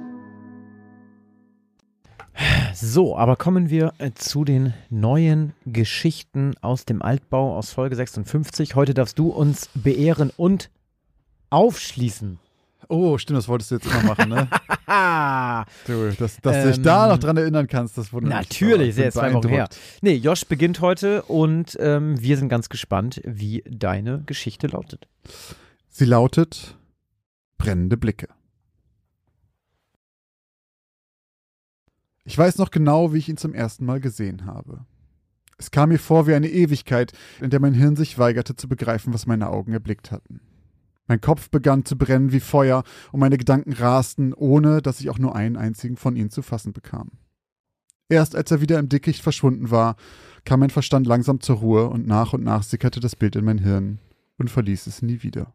[2.73, 8.77] So, aber kommen wir äh, zu den neuen Geschichten aus dem Altbau aus Folge 56.
[8.77, 10.71] Heute darfst du uns beehren und
[11.51, 12.39] aufschließen.
[12.89, 14.49] Oh, stimmt, das wolltest du jetzt immer machen, ne?
[15.87, 18.95] Du, dass, dass du dich Ähm, da noch dran erinnern kannst, das wundert natürlich, Ich
[18.95, 19.69] sehr zwei Wochen her.
[20.01, 25.09] Nee, Josh beginnt heute und ähm, wir sind ganz gespannt, wie deine Geschichte lautet.
[25.91, 26.77] Sie lautet
[27.59, 28.29] Brennende Blicke.
[32.25, 34.85] Ich weiß noch genau, wie ich ihn zum ersten Mal gesehen habe.
[35.57, 39.13] Es kam mir vor wie eine Ewigkeit, in der mein Hirn sich weigerte zu begreifen,
[39.13, 40.41] was meine Augen erblickt hatten.
[41.09, 45.19] Mein Kopf begann zu brennen wie Feuer und meine Gedanken rasten, ohne dass ich auch
[45.19, 47.11] nur einen einzigen von ihnen zu fassen bekam.
[48.09, 49.97] Erst als er wieder im Dickicht verschwunden war,
[50.45, 53.59] kam mein Verstand langsam zur Ruhe und nach und nach sickerte das Bild in mein
[53.59, 53.99] Hirn
[54.37, 55.55] und verließ es nie wieder.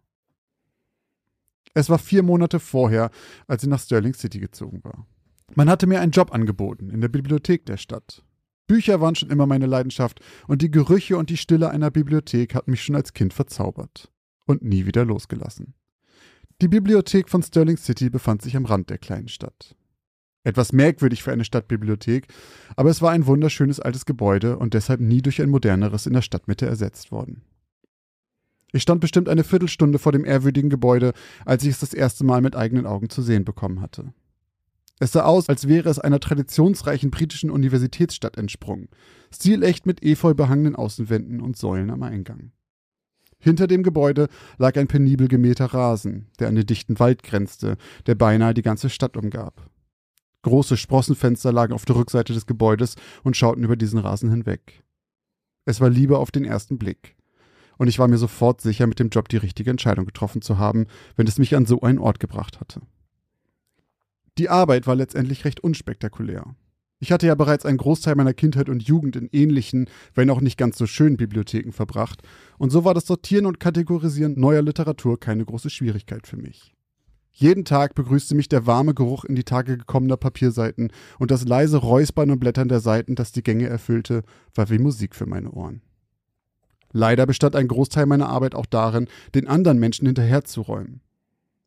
[1.74, 3.10] Es war vier Monate vorher,
[3.48, 5.08] als ich nach Sterling City gezogen war.
[5.56, 8.24] Man hatte mir einen Job angeboten in der Bibliothek der Stadt.
[8.68, 12.72] Bücher waren schon immer meine Leidenschaft und die Gerüche und die Stille einer Bibliothek hatten
[12.72, 14.12] mich schon als Kind verzaubert
[14.46, 15.74] und nie wieder losgelassen.
[16.62, 19.76] Die Bibliothek von Sterling City befand sich am Rand der kleinen Stadt.
[20.44, 22.28] Etwas merkwürdig für eine Stadtbibliothek,
[22.76, 26.22] aber es war ein wunderschönes altes Gebäude und deshalb nie durch ein moderneres in der
[26.22, 27.44] Stadtmitte ersetzt worden.
[28.74, 31.14] Ich stand bestimmt eine Viertelstunde vor dem ehrwürdigen Gebäude,
[31.46, 34.14] als ich es das erste Mal mit eigenen Augen zu sehen bekommen hatte.
[35.00, 38.90] Es sah aus, als wäre es einer traditionsreichen britischen Universitätsstadt entsprungen,
[39.32, 42.52] stilecht mit efeu behangenen Außenwänden und Säulen am Eingang.
[43.38, 48.16] Hinter dem Gebäude lag ein penibel gemähter Rasen, der an den dichten Wald grenzte, der
[48.16, 49.70] beinahe die ganze Stadt umgab.
[50.44, 54.84] Große Sprossenfenster lagen auf der Rückseite des Gebäudes und schauten über diesen Rasen hinweg.
[55.66, 57.16] Es war Liebe auf den ersten Blick.
[57.78, 60.88] Und ich war mir sofort sicher, mit dem Job die richtige Entscheidung getroffen zu haben,
[61.16, 62.82] wenn es mich an so einen Ort gebracht hatte.
[64.38, 66.56] Die Arbeit war letztendlich recht unspektakulär.
[67.00, 70.58] Ich hatte ja bereits einen Großteil meiner Kindheit und Jugend in ähnlichen, wenn auch nicht
[70.58, 72.22] ganz so schönen Bibliotheken verbracht,
[72.58, 76.74] und so war das Sortieren und Kategorisieren neuer Literatur keine große Schwierigkeit für mich.
[77.36, 81.78] Jeden Tag begrüßte mich der warme Geruch in die Tage gekommener Papierseiten und das leise
[81.78, 84.24] Räuspern und Blättern der Seiten, das die Gänge erfüllte,
[84.56, 85.82] war wie Musik für meine Ohren.
[86.94, 91.02] Leider bestand ein Großteil meiner Arbeit auch darin, den anderen Menschen hinterherzuräumen.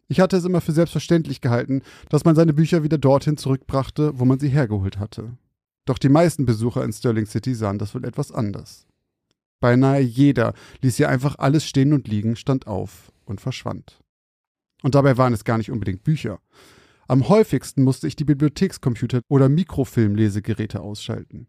[0.09, 4.25] Ich hatte es immer für selbstverständlich gehalten, dass man seine Bücher wieder dorthin zurückbrachte, wo
[4.25, 5.37] man sie hergeholt hatte.
[5.85, 8.87] Doch die meisten Besucher in Sterling City sahen das wohl etwas anders.
[9.61, 14.01] Beinahe jeder ließ hier einfach alles stehen und liegen, stand auf und verschwand.
[14.83, 16.41] Und dabei waren es gar nicht unbedingt Bücher.
[17.09, 21.49] Am häufigsten musste ich die Bibliothekscomputer oder Mikrofilmlesegeräte ausschalten.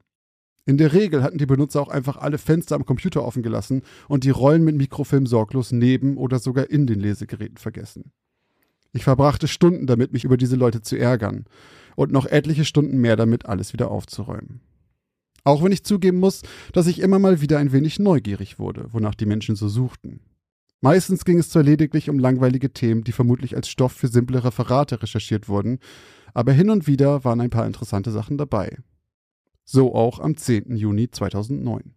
[0.67, 4.25] In der Regel hatten die Benutzer auch einfach alle Fenster am Computer offen gelassen und
[4.25, 8.11] die Rollen mit Mikrofilm sorglos neben oder sogar in den Lesegeräten vergessen.
[8.91, 11.45] Ich verbrachte Stunden damit, mich über diese Leute zu ärgern
[11.95, 14.59] und noch etliche Stunden mehr damit, alles wieder aufzuräumen.
[15.45, 16.41] Auch wenn ich zugeben muss,
[16.73, 20.19] dass ich immer mal wieder ein wenig neugierig wurde, wonach die Menschen so suchten.
[20.81, 25.01] Meistens ging es zwar lediglich um langweilige Themen, die vermutlich als Stoff für simple Referate
[25.01, 25.79] recherchiert wurden,
[26.33, 28.77] aber hin und wieder waren ein paar interessante Sachen dabei.
[29.69, 30.77] So auch am 10.
[30.77, 31.93] Juni 2009.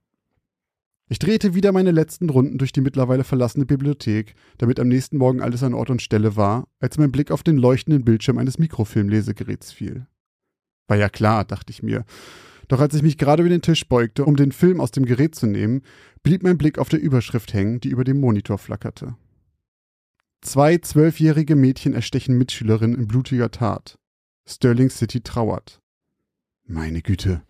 [1.09, 5.41] Ich drehte wieder meine letzten Runden durch die mittlerweile verlassene Bibliothek, damit am nächsten Morgen
[5.41, 9.71] alles an Ort und Stelle war, als mein Blick auf den leuchtenden Bildschirm eines Mikrofilmlesegeräts
[9.71, 10.09] fiel.
[10.89, 12.05] War ja klar, dachte ich mir.
[12.67, 15.37] Doch als ich mich gerade über den Tisch beugte, um den Film aus dem Gerät
[15.37, 15.83] zu nehmen,
[16.25, 19.15] blieb mein Blick auf der Überschrift hängen, die über dem Monitor flackerte.
[20.41, 23.97] Zwei zwölfjährige Mädchen erstechen Mitschülerin in blutiger Tat.
[24.45, 25.80] Sterling City trauert.
[26.71, 27.43] Meine Güte.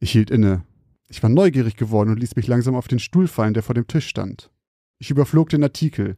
[0.00, 0.64] Ich hielt inne,
[1.08, 3.86] ich war neugierig geworden und ließ mich langsam auf den Stuhl fallen, der vor dem
[3.86, 4.50] Tisch stand.
[4.98, 6.16] Ich überflog den Artikel.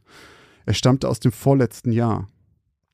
[0.65, 2.27] Er stammte aus dem vorletzten Jahr.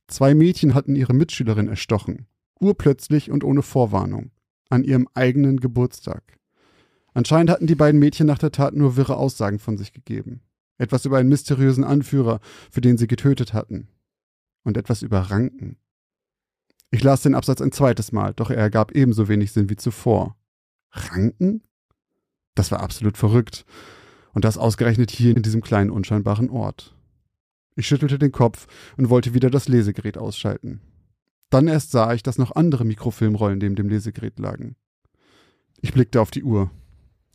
[0.08, 2.28] Zwei Mädchen hatten ihre Mitschülerin erstochen,
[2.60, 4.32] urplötzlich und ohne Vorwarnung,
[4.70, 6.38] an ihrem eigenen Geburtstag.
[7.14, 10.42] Anscheinend hatten die beiden Mädchen nach der Tat nur wirre Aussagen von sich gegeben.
[10.78, 13.88] Etwas über einen mysteriösen Anführer, für den sie getötet hatten.
[14.64, 15.78] Und etwas über Ranken.
[16.92, 20.36] Ich las den Absatz ein zweites Mal, doch er ergab ebenso wenig Sinn wie zuvor.
[20.92, 21.64] Ranken?
[22.54, 23.66] Das war absolut verrückt.
[24.34, 26.96] Und das ausgerechnet hier in diesem kleinen unscheinbaren Ort.
[27.76, 30.82] Ich schüttelte den Kopf und wollte wieder das Lesegerät ausschalten.
[31.50, 34.76] Dann erst sah ich, dass noch andere Mikrofilmrollen neben dem Lesegerät lagen.
[35.82, 36.72] Ich blickte auf die Uhr.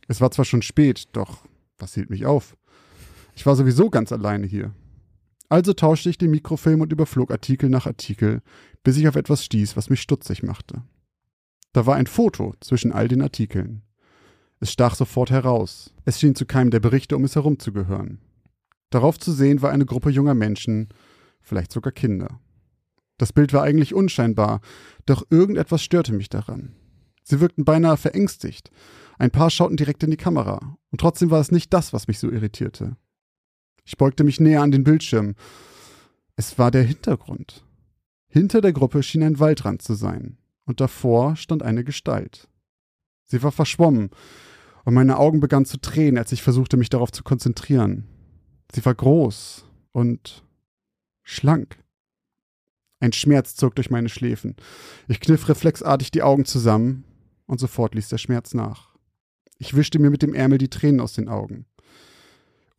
[0.07, 1.45] Es war zwar schon spät, doch
[1.77, 2.55] was hielt mich auf?
[3.35, 4.73] Ich war sowieso ganz alleine hier.
[5.49, 8.41] Also tauschte ich den Mikrofilm und überflog Artikel nach Artikel,
[8.83, 10.83] bis ich auf etwas stieß, was mich stutzig machte.
[11.73, 13.83] Da war ein Foto zwischen all den Artikeln.
[14.59, 15.93] Es stach sofort heraus.
[16.05, 18.19] Es schien zu keinem der Berichte um es herum zu gehören.
[18.89, 20.89] Darauf zu sehen war eine Gruppe junger Menschen,
[21.41, 22.39] vielleicht sogar Kinder.
[23.17, 24.61] Das Bild war eigentlich unscheinbar,
[25.05, 26.73] doch irgendetwas störte mich daran.
[27.23, 28.71] Sie wirkten beinahe verängstigt.
[29.17, 32.19] Ein paar schauten direkt in die Kamera, und trotzdem war es nicht das, was mich
[32.19, 32.95] so irritierte.
[33.87, 35.35] Ich beugte mich näher an den Bildschirm.
[36.35, 37.63] Es war der Hintergrund.
[38.27, 42.49] Hinter der Gruppe schien ein Waldrand zu sein, und davor stand eine Gestalt.
[43.23, 44.09] Sie war verschwommen,
[44.83, 48.03] und meine Augen begannen zu tränen, als ich versuchte, mich darauf zu konzentrieren.
[48.73, 50.43] Sie war groß und
[51.23, 51.77] schlank.
[52.99, 54.57] Ein Schmerz zog durch meine Schläfen.
[55.07, 57.05] Ich kniff reflexartig die Augen zusammen,
[57.45, 58.97] und sofort ließ der Schmerz nach.
[59.59, 61.65] Ich wischte mir mit dem Ärmel die Tränen aus den Augen.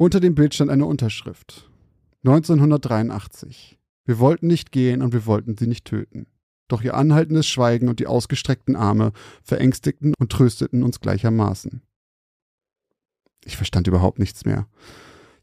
[0.01, 1.69] Unter dem Bild stand eine Unterschrift.
[2.25, 3.81] 1983.
[4.05, 6.29] Wir wollten nicht gehen und wir wollten sie nicht töten.
[6.69, 11.83] Doch ihr anhaltendes Schweigen und die ausgestreckten Arme verängstigten und trösteten uns gleichermaßen.
[13.45, 14.69] Ich verstand überhaupt nichts mehr.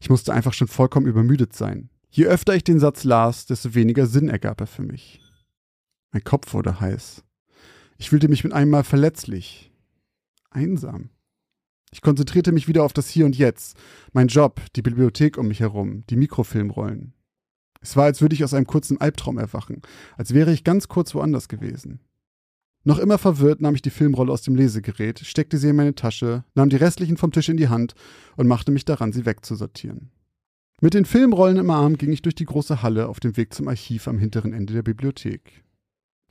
[0.00, 1.90] Ich musste einfach schon vollkommen übermüdet sein.
[2.08, 5.20] Je öfter ich den Satz las, desto weniger Sinn ergab er für mich.
[6.12, 7.24] Mein Kopf wurde heiß.
[7.98, 9.70] Ich fühlte mich mit einem Mal verletzlich,
[10.48, 11.10] einsam.
[11.96, 13.74] Ich konzentrierte mich wieder auf das Hier und Jetzt,
[14.12, 17.14] mein Job, die Bibliothek um mich herum, die Mikrofilmrollen.
[17.80, 19.80] Es war, als würde ich aus einem kurzen Albtraum erwachen,
[20.18, 22.00] als wäre ich ganz kurz woanders gewesen.
[22.84, 26.44] Noch immer verwirrt nahm ich die Filmrolle aus dem Lesegerät, steckte sie in meine Tasche,
[26.54, 27.94] nahm die restlichen vom Tisch in die Hand
[28.36, 30.10] und machte mich daran, sie wegzusortieren.
[30.82, 33.68] Mit den Filmrollen im Arm ging ich durch die große Halle auf dem Weg zum
[33.68, 35.64] Archiv am hinteren Ende der Bibliothek.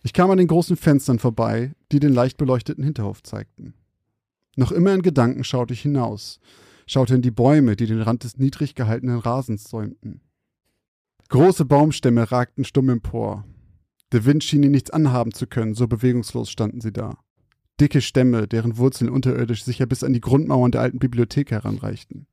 [0.03, 3.73] Ich kam an den großen Fenstern vorbei, die den leicht beleuchteten Hinterhof zeigten.
[4.55, 6.39] Noch immer in Gedanken schaute ich hinaus,
[6.87, 10.21] schaute in die Bäume, die den Rand des niedrig gehaltenen Rasens säumten.
[11.29, 13.45] Große Baumstämme ragten stumm empor.
[14.11, 17.17] Der Wind schien ihnen nichts anhaben zu können, so bewegungslos standen sie da.
[17.81, 22.27] Dicke Stämme, deren Wurzeln unterirdisch sicher bis an die Grundmauern der alten Bibliothek heranreichten.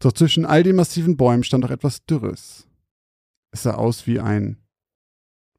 [0.00, 2.66] Doch zwischen all den massiven Bäumen stand auch etwas Dürres.
[3.50, 4.58] Es sah aus wie ein.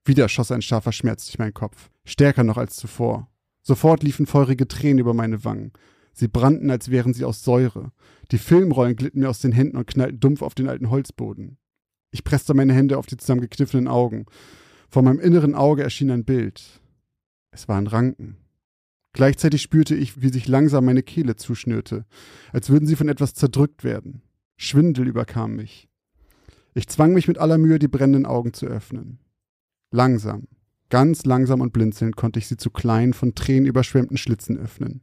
[0.05, 3.29] Wieder schoss ein scharfer Schmerz durch meinen Kopf, stärker noch als zuvor.
[3.69, 5.73] Sofort liefen feurige Tränen über meine Wangen.
[6.11, 7.91] Sie brannten, als wären sie aus Säure.
[8.31, 11.59] Die Filmrollen glitten mir aus den Händen und knallten dumpf auf den alten Holzboden.
[12.09, 14.25] Ich presste meine Hände auf die zusammengekniffenen Augen.
[14.89, 16.81] Vor meinem inneren Auge erschien ein Bild.
[17.51, 18.37] Es waren Ranken.
[19.13, 22.07] Gleichzeitig spürte ich, wie sich langsam meine Kehle zuschnürte,
[22.51, 24.23] als würden sie von etwas zerdrückt werden.
[24.57, 25.89] Schwindel überkam mich.
[26.73, 29.19] Ich zwang mich mit aller Mühe, die brennenden Augen zu öffnen.
[29.91, 30.47] Langsam,
[30.89, 35.01] ganz langsam und blinzelnd konnte ich sie zu kleinen, von Tränen überschwemmten Schlitzen öffnen.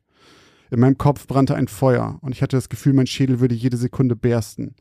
[0.71, 3.77] In meinem Kopf brannte ein Feuer und ich hatte das Gefühl, mein Schädel würde jede
[3.77, 4.75] Sekunde bersten.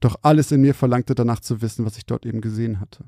[0.00, 3.04] Doch alles in mir verlangte danach zu wissen, was ich dort eben gesehen hatte.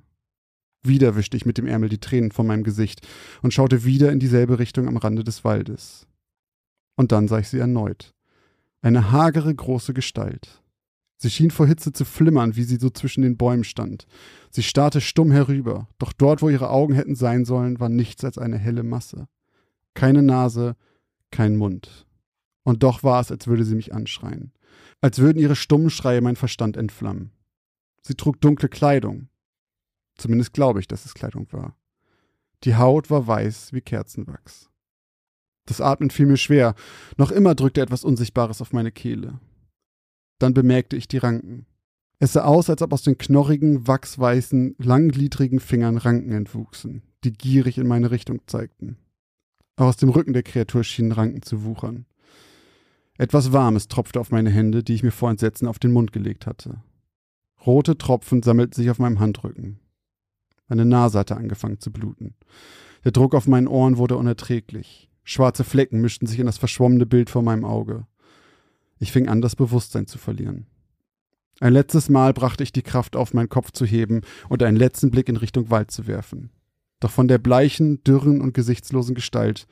[0.82, 3.06] Wieder wischte ich mit dem Ärmel die Tränen von meinem Gesicht
[3.42, 6.06] und schaute wieder in dieselbe Richtung am Rande des Waldes.
[6.96, 8.14] Und dann sah ich sie erneut.
[8.80, 10.62] Eine hagere, große Gestalt.
[11.18, 14.06] Sie schien vor Hitze zu flimmern, wie sie so zwischen den Bäumen stand.
[14.50, 18.38] Sie starrte stumm herüber, doch dort, wo ihre Augen hätten sein sollen, war nichts als
[18.38, 19.28] eine helle Masse.
[19.94, 20.76] Keine Nase,
[21.30, 22.06] kein Mund.
[22.62, 24.52] Und doch war es, als würde sie mich anschreien.
[25.00, 27.32] Als würden ihre stummen Schreie mein Verstand entflammen.
[28.00, 29.28] Sie trug dunkle Kleidung,
[30.18, 31.76] Zumindest glaube ich, dass es Kleidung war.
[32.64, 34.68] Die Haut war weiß wie Kerzenwachs.
[35.64, 36.74] Das Atmen fiel mir schwer,
[37.16, 39.38] noch immer drückte etwas Unsichtbares auf meine Kehle.
[40.38, 41.66] Dann bemerkte ich die Ranken.
[42.20, 47.78] Es sah aus, als ob aus den knorrigen, wachsweißen, langgliedrigen Fingern Ranken entwuchsen, die gierig
[47.78, 48.96] in meine Richtung zeigten.
[49.76, 52.06] Auch aus dem Rücken der Kreatur schienen Ranken zu wuchern.
[53.16, 56.46] Etwas Warmes tropfte auf meine Hände, die ich mir vor Entsetzen auf den Mund gelegt
[56.46, 56.82] hatte.
[57.64, 59.78] Rote Tropfen sammelten sich auf meinem Handrücken.
[60.68, 62.34] Meine Nase hatte angefangen zu bluten.
[63.04, 65.08] Der Druck auf meinen Ohren wurde unerträglich.
[65.24, 68.06] Schwarze Flecken mischten sich in das verschwommene Bild vor meinem Auge.
[68.98, 70.66] Ich fing an, das Bewusstsein zu verlieren.
[71.60, 75.10] Ein letztes Mal brachte ich die Kraft auf, meinen Kopf zu heben und einen letzten
[75.10, 76.50] Blick in Richtung Wald zu werfen.
[77.00, 79.66] Doch von der bleichen, dürren und gesichtslosen Gestalt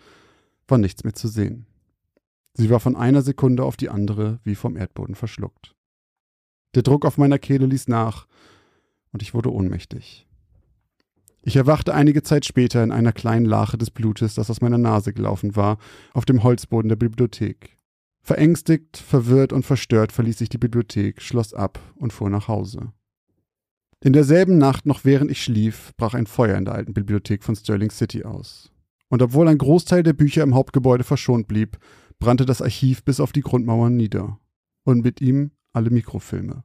[0.68, 1.66] war nichts mehr zu sehen.
[2.54, 5.74] Sie war von einer Sekunde auf die andere wie vom Erdboden verschluckt.
[6.74, 8.26] Der Druck auf meiner Kehle ließ nach
[9.12, 10.26] und ich wurde ohnmächtig.
[11.42, 15.12] Ich erwachte einige Zeit später in einer kleinen Lache des Blutes, das aus meiner Nase
[15.12, 15.78] gelaufen war,
[16.12, 17.75] auf dem Holzboden der Bibliothek.
[18.26, 22.92] Verängstigt, verwirrt und verstört verließ ich die Bibliothek, schloss ab und fuhr nach Hause.
[24.02, 27.54] In derselben Nacht, noch während ich schlief, brach ein Feuer in der alten Bibliothek von
[27.54, 28.72] Sterling City aus.
[29.06, 31.78] Und obwohl ein Großteil der Bücher im Hauptgebäude verschont blieb,
[32.18, 34.40] brannte das Archiv bis auf die Grundmauern nieder.
[34.82, 36.64] Und mit ihm alle Mikrofilme.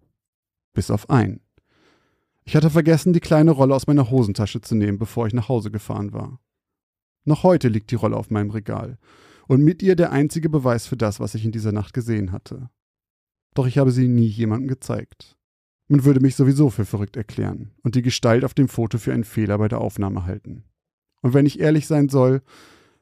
[0.74, 1.42] Bis auf einen.
[2.44, 5.70] Ich hatte vergessen, die kleine Rolle aus meiner Hosentasche zu nehmen, bevor ich nach Hause
[5.70, 6.40] gefahren war.
[7.24, 8.98] Noch heute liegt die Rolle auf meinem Regal
[9.52, 12.70] und mit ihr der einzige Beweis für das, was ich in dieser Nacht gesehen hatte.
[13.54, 15.36] Doch ich habe sie nie jemandem gezeigt.
[15.90, 19.26] Man würde mich sowieso für verrückt erklären und die Gestalt auf dem Foto für einen
[19.26, 20.64] Fehler bei der Aufnahme halten.
[21.22, 22.42] Und wenn ich ehrlich sein soll,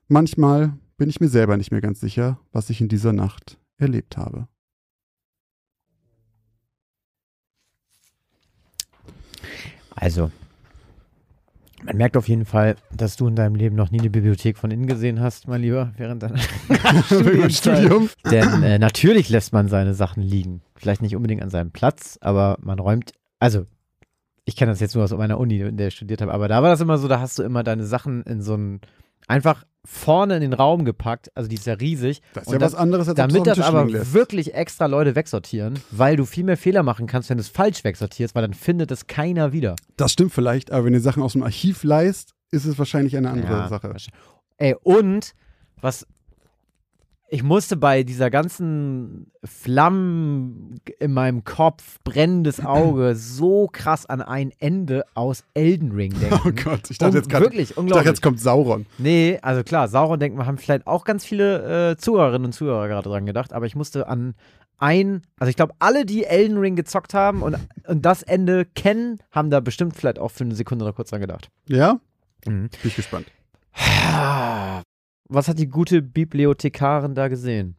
[0.07, 4.17] manchmal bin ich mir selber nicht mehr ganz sicher, was ich in dieser Nacht erlebt
[4.17, 4.47] habe.
[9.91, 10.31] Also,
[11.83, 14.71] man merkt auf jeden Fall, dass du in deinem Leben noch nie eine Bibliothek von
[14.71, 16.37] innen gesehen hast, mein Lieber, während deiner
[17.49, 18.09] Studium.
[18.29, 20.61] Denn äh, natürlich lässt man seine Sachen liegen.
[20.75, 23.65] Vielleicht nicht unbedingt an seinem Platz, aber man räumt, also
[24.45, 26.63] ich kenne das jetzt nur aus meiner Uni, in der ich studiert habe, aber da
[26.63, 28.81] war das immer so, da hast du immer deine Sachen in so einen,
[29.27, 32.21] einfach vorne in den Raum gepackt, also die ist ja riesig.
[32.33, 34.13] Das ist ja was anderes, als Damit das aber lässt.
[34.13, 37.83] wirklich extra Leute wegsortieren, weil du viel mehr Fehler machen kannst, wenn du es falsch
[37.83, 39.75] wegsortierst, weil dann findet es keiner wieder.
[39.97, 43.29] Das stimmt vielleicht, aber wenn du Sachen aus dem Archiv leist, ist es wahrscheinlich eine
[43.29, 43.95] andere Ja, Sache.
[44.57, 45.33] Ey, und
[45.81, 46.05] was
[47.31, 54.51] ich musste bei dieser ganzen Flammen in meinem Kopf, brennendes Auge, so krass an ein
[54.59, 56.39] Ende aus Elden Ring denken.
[56.45, 58.03] Oh Gott, ich dachte jetzt gerade, Wirklich, ich unglaublich.
[58.03, 58.85] dachte jetzt kommt Sauron.
[58.97, 62.87] Nee, also klar, Sauron denken wir, haben vielleicht auch ganz viele äh, Zuhörerinnen und Zuhörer
[62.87, 64.33] gerade dran gedacht, aber ich musste an
[64.77, 67.57] ein, also ich glaube, alle, die Elden Ring gezockt haben und,
[67.87, 71.21] und das Ende kennen, haben da bestimmt vielleicht auch für eine Sekunde noch kurz dran
[71.21, 71.49] gedacht.
[71.67, 71.99] Ja?
[72.45, 72.69] Mhm.
[72.69, 73.27] Bin ich gespannt.
[75.29, 77.75] Was hat die gute Bibliothekarin da gesehen?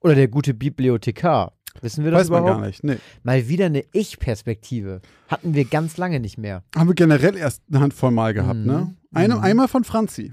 [0.00, 1.52] Oder der gute Bibliothekar?
[1.82, 2.60] Wissen wir das Weiß man überhaupt?
[2.60, 2.84] gar nicht.
[2.84, 2.96] Nee.
[3.22, 5.00] Mal wieder eine Ich-Perspektive.
[5.28, 6.62] Hatten wir ganz lange nicht mehr.
[6.76, 8.66] Haben wir generell erst eine Handvoll Mal gehabt, Mhm.
[8.66, 8.94] ne?
[9.12, 9.40] Eine, Mhm.
[9.42, 10.32] Einmal von Franzi.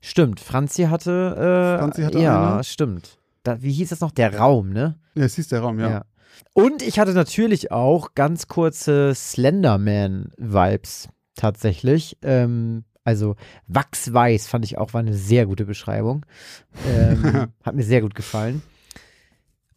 [0.00, 1.34] Stimmt, Franzi hatte.
[1.36, 2.64] Äh, Franzi hatte ja, eine.
[2.64, 3.18] stimmt.
[3.42, 4.10] Da, wie hieß das noch?
[4.10, 4.98] Der Raum, ne?
[5.14, 6.04] Ja, es hieß der Raum, ja.
[6.52, 12.16] Und ich hatte natürlich auch ganz kurze Slenderman-Vibes tatsächlich.
[12.22, 13.36] Ähm, also
[13.68, 16.26] Wachsweiß fand ich auch, war eine sehr gute Beschreibung.
[16.86, 18.60] Ähm, hat mir sehr gut gefallen.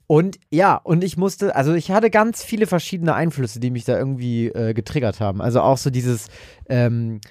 [0.05, 3.97] Und ja, und ich musste, also ich hatte ganz viele verschiedene Einflüsse, die mich da
[3.97, 5.41] irgendwie äh, getriggert haben.
[5.41, 6.27] Also auch so dieses,
[6.67, 7.21] ähm,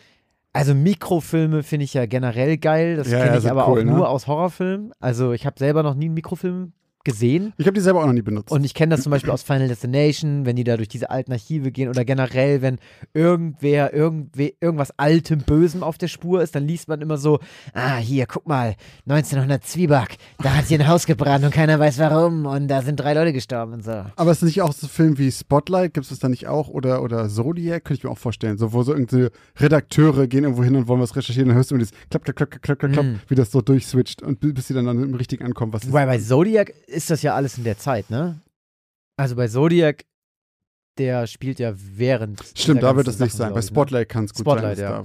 [0.55, 2.97] also Mikrofilme finde ich ja generell geil.
[2.97, 3.93] Das Ja, kenne ja, ich aber cool, auch ne?
[3.93, 4.93] nur aus Horrorfilmen.
[4.99, 6.73] Also ich habe selber noch nie einen Mikrofilm
[7.05, 7.53] gesehen.
[7.59, 8.51] Ich habe die selber auch noch nie benutzt.
[8.51, 11.33] Und ich kenne das zum Beispiel aus Final Destination, wenn die da durch diese alten
[11.33, 12.79] Archive gehen oder generell, wenn
[13.15, 17.39] irgendwer, irgendwe, irgendwas Altem, Bösem auf der Spur ist, dann liest man immer so,
[17.75, 18.75] ah, hier, guck mal,
[19.09, 22.97] 1900 Zwieback, da hat hier ein Haus gebrannt und keiner weiß warum und da sind
[23.01, 24.05] drei Leute gestorben und so.
[24.17, 25.95] Aber ist nicht auch so Film wie Spotlight?
[25.95, 26.69] Gibt es das da nicht auch?
[26.69, 27.85] Oder, oder Zodiac?
[27.85, 28.59] Könnte ich mir auch vorstellen.
[28.59, 31.49] So, wo so irgendwelche Redakteure gehen irgendwo hin und wollen was recherchieren.
[31.49, 33.15] Dann hörst du immer dieses klapp, klapp, klapp, klapp, klapp, klapp, Mm.
[33.29, 35.73] wie das so durchswitcht und bi- bis sie dann an dem richtigen ankommen.
[35.73, 38.41] Was ist Wobei bei Zodiac ist das ja alles in der Zeit, ne?
[39.17, 40.05] Also bei Zodiac,
[40.99, 42.43] der spielt ja während.
[42.55, 43.51] Stimmt, da wird es nicht sein.
[43.51, 43.67] Bei ne?
[43.67, 45.05] Spotlight kann es gut Spotlight, sein,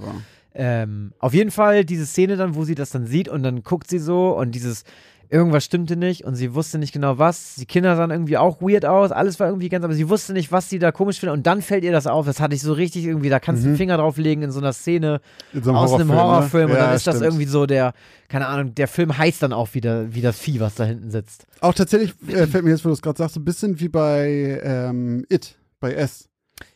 [0.58, 3.90] Ähm, auf jeden Fall diese Szene dann, wo sie das dann sieht und dann guckt
[3.90, 4.84] sie so und dieses
[5.30, 7.54] irgendwas stimmte nicht und sie wusste nicht genau was.
[7.56, 10.52] Die Kinder sahen irgendwie auch weird aus, alles war irgendwie ganz, aber sie wusste nicht,
[10.52, 12.26] was sie da komisch findet und dann fällt ihr das auf.
[12.26, 13.72] Das hatte ich so richtig irgendwie, da kannst du Mhm.
[13.72, 15.20] den Finger drauflegen in so einer Szene
[15.52, 16.22] so einem aus einem Horrorfilm, ne?
[16.22, 17.26] Horrorfilm und Ja, dann ist das stimmt.
[17.32, 17.92] irgendwie so der,
[18.28, 21.46] keine Ahnung, der Film heißt dann auch wieder wie das Vieh, was da hinten sitzt.
[21.60, 23.88] Auch tatsächlich äh, fällt mir jetzt, wo du es gerade sagst, so ein bisschen wie
[23.88, 26.28] bei ähm, It, bei S.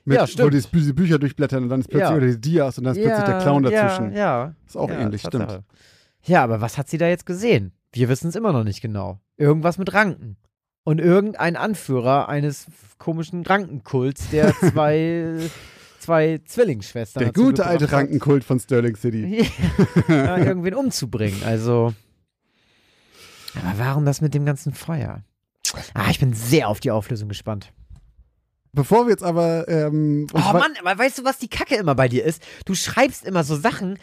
[0.05, 0.53] Mit, Ja, Wo stimmt.
[0.53, 2.17] die diese Bü- Bücher durchblättern und dann ist plötzlich Ja.
[2.17, 4.13] oder die Dias und dann ist plötzlich der Clown dazwischen.
[4.13, 4.55] Ja, ja.
[4.67, 5.45] Ist auch ja, ähnlich, Tatsache.
[5.49, 5.65] stimmt.
[6.25, 7.73] Ja, aber was hat sie da jetzt gesehen?
[7.93, 9.21] Wir wissen es immer noch nicht genau.
[9.37, 10.37] Irgendwas mit Ranken.
[10.85, 12.67] Und irgendein Anführer eines
[12.99, 15.39] komischen Rankenkults, der zwei,
[15.99, 19.47] zwei Zwillingsschwestern Der gute alte hat, Rankenkult von Sterling City.
[20.09, 21.43] ja, irgendwen umzubringen.
[21.45, 21.95] Also.
[23.55, 25.23] Aber warum das mit dem ganzen Feuer?
[25.95, 27.73] Ah, ich bin sehr auf die Auflösung gespannt.
[28.73, 29.69] Bevor wir jetzt aber.
[29.69, 32.43] Ähm, Oh Mann, aber weißt du, was die Kacke immer bei dir ist?
[32.65, 33.99] Du schreibst immer so Sachen.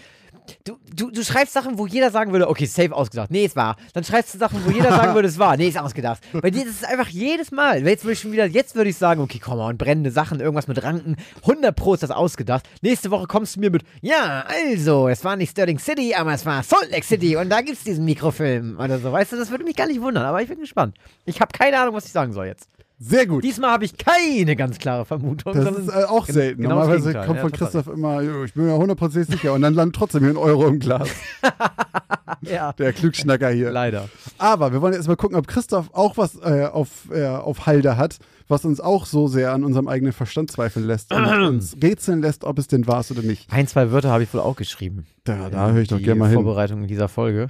[0.64, 3.32] Du, du, du schreibst Sachen, wo jeder sagen würde, okay, safe ausgedacht.
[3.32, 3.76] Nee, es war.
[3.94, 5.58] Dann schreibst du Sachen, wo jeder sagen würde, es war.
[5.58, 6.22] Nee, ist ausgedacht.
[6.34, 7.86] Bei dir ist es einfach jedes Mal.
[7.86, 10.40] Jetzt würde ich schon wieder, jetzt würde ich sagen, okay, komm mal, und brennende Sachen,
[10.40, 11.16] irgendwas mit Ranken.
[11.42, 12.68] 100 Pro ist das ausgedacht.
[12.82, 16.46] Nächste Woche kommst du mir mit, ja, also, es war nicht Sterling City, aber es
[16.46, 19.12] war Salt Lake City und da gibt's diesen Mikrofilm oder so.
[19.12, 20.96] Weißt du, das würde mich gar nicht wundern, aber ich bin gespannt.
[21.26, 22.70] Ich habe keine Ahnung, was ich sagen soll jetzt.
[23.00, 23.44] Sehr gut.
[23.44, 25.54] Diesmal habe ich keine ganz klare Vermutung.
[25.54, 26.64] Das ist äh, auch selten.
[26.64, 27.52] genau Normalerweise kommt von.
[27.52, 29.54] Christoph immer, "Jo, ich bin mir hundertprozentig sicher.
[29.54, 31.08] Und dann landet trotzdem hier ein Euro im Glas.
[32.42, 32.74] ja.
[32.74, 33.72] Der Klugschnacker hier.
[33.72, 34.10] Leider.
[34.40, 37.98] Aber wir wollen jetzt mal gucken, ob Christoph auch was äh, auf, äh, auf Halde
[37.98, 38.18] hat,
[38.48, 42.46] was uns auch so sehr an unserem eigenen Verstand zweifeln lässt und uns rätseln lässt,
[42.46, 43.54] ob es denn war oder nicht.
[43.54, 45.06] Ein, zwei Wörter habe ich wohl auch geschrieben.
[45.24, 46.36] Da, da höre ich doch gerne mal hin.
[46.36, 47.50] Vorbereitung dieser Folge.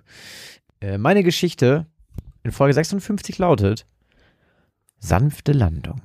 [0.82, 1.86] Äh, meine Geschichte
[2.44, 3.86] in Folge 56 lautet
[5.00, 6.02] Sanfte Landung.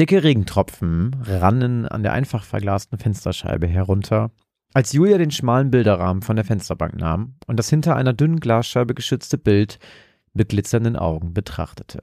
[0.00, 4.30] Dicke Regentropfen rannen an der einfach verglasten Fensterscheibe herunter,
[4.74, 8.94] als Julia den schmalen Bilderrahmen von der Fensterbank nahm und das hinter einer dünnen Glasscheibe
[8.94, 9.78] geschützte Bild
[10.32, 12.02] mit glitzernden Augen betrachtete.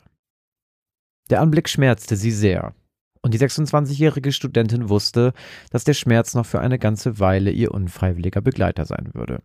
[1.29, 2.73] Der Anblick schmerzte sie sehr,
[3.21, 5.33] und die 26-jährige Studentin wusste,
[5.71, 9.41] dass der Schmerz noch für eine ganze Weile ihr unfreiwilliger Begleiter sein würde.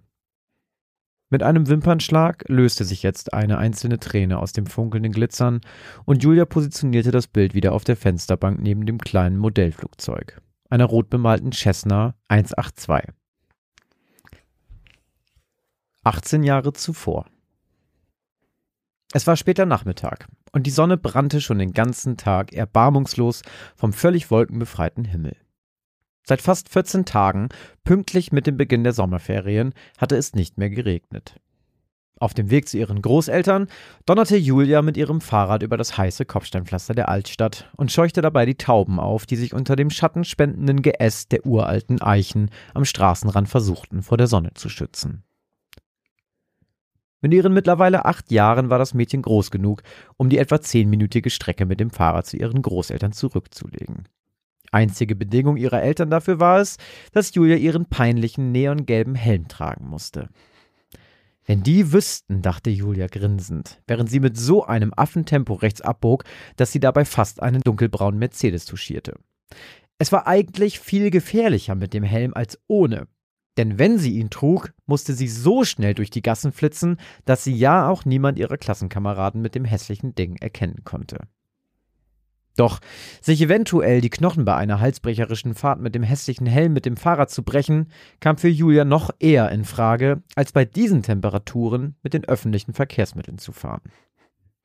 [1.30, 5.60] Mit einem Wimpernschlag löste sich jetzt eine einzelne Träne aus dem funkelnden Glitzern
[6.06, 11.10] und Julia positionierte das Bild wieder auf der Fensterbank neben dem kleinen Modellflugzeug, einer rot
[11.10, 13.12] bemalten Cessna 182.
[16.02, 17.26] 18 Jahre zuvor.
[19.12, 23.42] Es war später Nachmittag und die Sonne brannte schon den ganzen Tag erbarmungslos
[23.76, 25.36] vom völlig wolkenbefreiten Himmel.
[26.28, 27.48] Seit fast 14 Tagen,
[27.84, 31.40] pünktlich mit dem Beginn der Sommerferien, hatte es nicht mehr geregnet.
[32.20, 33.66] Auf dem Weg zu ihren Großeltern
[34.04, 38.56] donnerte Julia mit ihrem Fahrrad über das heiße Kopfsteinpflaster der Altstadt und scheuchte dabei die
[38.56, 44.18] Tauben auf, die sich unter dem schattenspendenden Geäst der uralten Eichen am Straßenrand versuchten, vor
[44.18, 45.22] der Sonne zu schützen.
[47.22, 49.82] Mit ihren mittlerweile acht Jahren war das Mädchen groß genug,
[50.18, 54.08] um die etwa zehnminütige Strecke mit dem Fahrrad zu ihren Großeltern zurückzulegen.
[54.70, 56.76] Einzige Bedingung ihrer Eltern dafür war es,
[57.12, 60.28] dass Julia ihren peinlichen neongelben Helm tragen musste.
[61.46, 66.24] Wenn die wüssten, dachte Julia grinsend, während sie mit so einem Affentempo rechts abbog,
[66.56, 69.14] dass sie dabei fast einen dunkelbraunen Mercedes touchierte.
[69.96, 73.08] Es war eigentlich viel gefährlicher mit dem Helm als ohne.
[73.56, 77.54] Denn wenn sie ihn trug, musste sie so schnell durch die Gassen flitzen, dass sie
[77.54, 81.18] ja auch niemand ihrer Klassenkameraden mit dem hässlichen Ding erkennen konnte.
[82.58, 82.80] Doch
[83.20, 87.30] sich eventuell die Knochen bei einer halsbrecherischen Fahrt mit dem hässlichen Helm mit dem Fahrrad
[87.30, 87.86] zu brechen,
[88.18, 93.38] kam für Julia noch eher in Frage, als bei diesen Temperaturen mit den öffentlichen Verkehrsmitteln
[93.38, 93.82] zu fahren.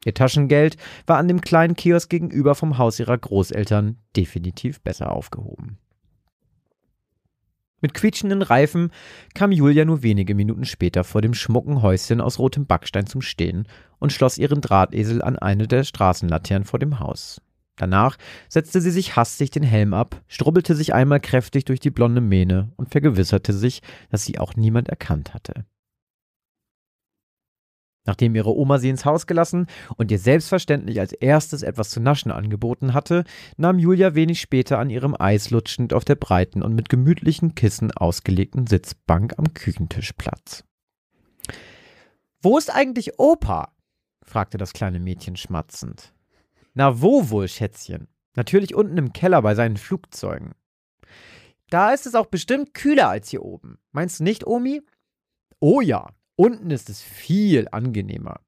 [0.05, 0.75] Ihr Taschengeld
[1.05, 5.77] war an dem kleinen Kiosk gegenüber vom Haus ihrer Großeltern definitiv besser aufgehoben.
[7.79, 8.91] Mit quietschenden Reifen
[9.35, 13.67] kam Julia nur wenige Minuten später vor dem schmucken Häuschen aus rotem Backstein zum Stehen
[13.99, 17.39] und schloss ihren Drahtesel an eine der Straßenlaternen vor dem Haus.
[17.75, 18.17] Danach
[18.49, 22.71] setzte sie sich hastig den Helm ab, strubbelte sich einmal kräftig durch die blonde Mähne
[22.75, 25.65] und vergewisserte sich, dass sie auch niemand erkannt hatte.
[28.05, 32.31] Nachdem ihre Oma sie ins Haus gelassen und ihr selbstverständlich als erstes etwas zu naschen
[32.31, 33.23] angeboten hatte,
[33.55, 37.91] nahm Julia wenig später an ihrem Eis lutschend auf der breiten und mit gemütlichen Kissen
[37.91, 40.65] ausgelegten Sitzbank am Küchentisch Platz.
[42.41, 43.73] Wo ist eigentlich Opa?
[44.21, 46.12] fragte das kleine Mädchen schmatzend.
[46.73, 48.07] Na wo wohl, Schätzchen?
[48.35, 50.53] Natürlich unten im Keller bei seinen Flugzeugen.
[51.69, 53.77] Da ist es auch bestimmt kühler als hier oben.
[53.91, 54.81] Meinst du nicht, Omi?
[55.59, 58.39] Oh ja, Unten ist es viel angenehmer.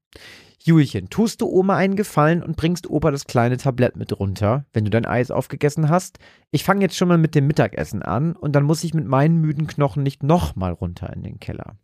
[0.64, 4.86] Julchen, tust du Oma einen Gefallen und bringst Opa das kleine Tablett mit runter, wenn
[4.86, 6.18] du dein Eis aufgegessen hast?
[6.50, 9.40] Ich fange jetzt schon mal mit dem Mittagessen an und dann muss ich mit meinen
[9.40, 11.78] müden Knochen nicht nochmal runter in den Keller.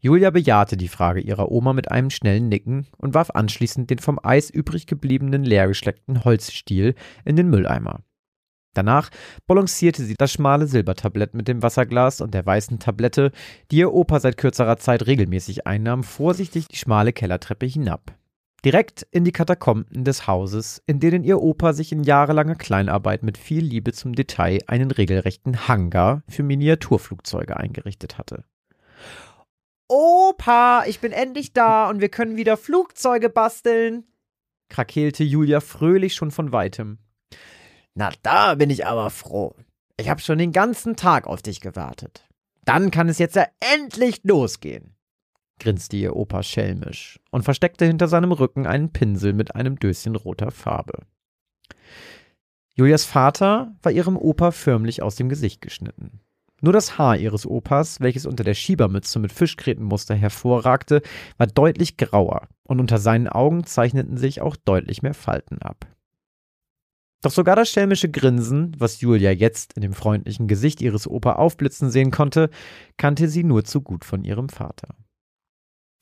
[0.00, 4.20] Julia bejahte die Frage ihrer Oma mit einem schnellen Nicken und warf anschließend den vom
[4.22, 6.94] Eis übrig gebliebenen leergeschleckten Holzstiel
[7.24, 8.00] in den Mülleimer.
[8.74, 9.10] Danach
[9.48, 13.32] balancierte sie das schmale Silbertablett mit dem Wasserglas und der weißen Tablette,
[13.72, 18.14] die ihr Opa seit kürzerer Zeit regelmäßig einnahm, vorsichtig die schmale Kellertreppe hinab.
[18.64, 23.36] Direkt in die Katakomben des Hauses, in denen ihr Opa sich in jahrelanger Kleinarbeit mit
[23.36, 28.44] viel Liebe zum Detail einen regelrechten Hangar für Miniaturflugzeuge eingerichtet hatte.
[29.88, 34.04] Opa, ich bin endlich da und wir können wieder Flugzeuge basteln,
[34.68, 36.98] krakeelte Julia fröhlich schon von weitem.
[37.94, 39.56] Na, da bin ich aber froh.
[39.96, 42.28] Ich habe schon den ganzen Tag auf dich gewartet.
[42.64, 44.94] Dann kann es jetzt ja endlich losgehen,
[45.58, 50.50] grinste ihr Opa schelmisch und versteckte hinter seinem Rücken einen Pinsel mit einem Döschen roter
[50.50, 51.06] Farbe.
[52.74, 56.20] Julias Vater war ihrem Opa förmlich aus dem Gesicht geschnitten.
[56.60, 61.02] Nur das Haar ihres Opas, welches unter der Schiebermütze mit Fischgrätenmuster hervorragte,
[61.36, 65.86] war deutlich grauer, und unter seinen Augen zeichneten sich auch deutlich mehr Falten ab.
[67.22, 71.90] Doch sogar das schelmische Grinsen, was Julia jetzt in dem freundlichen Gesicht ihres Opa aufblitzen
[71.90, 72.48] sehen konnte,
[72.96, 74.94] kannte sie nur zu gut von ihrem Vater.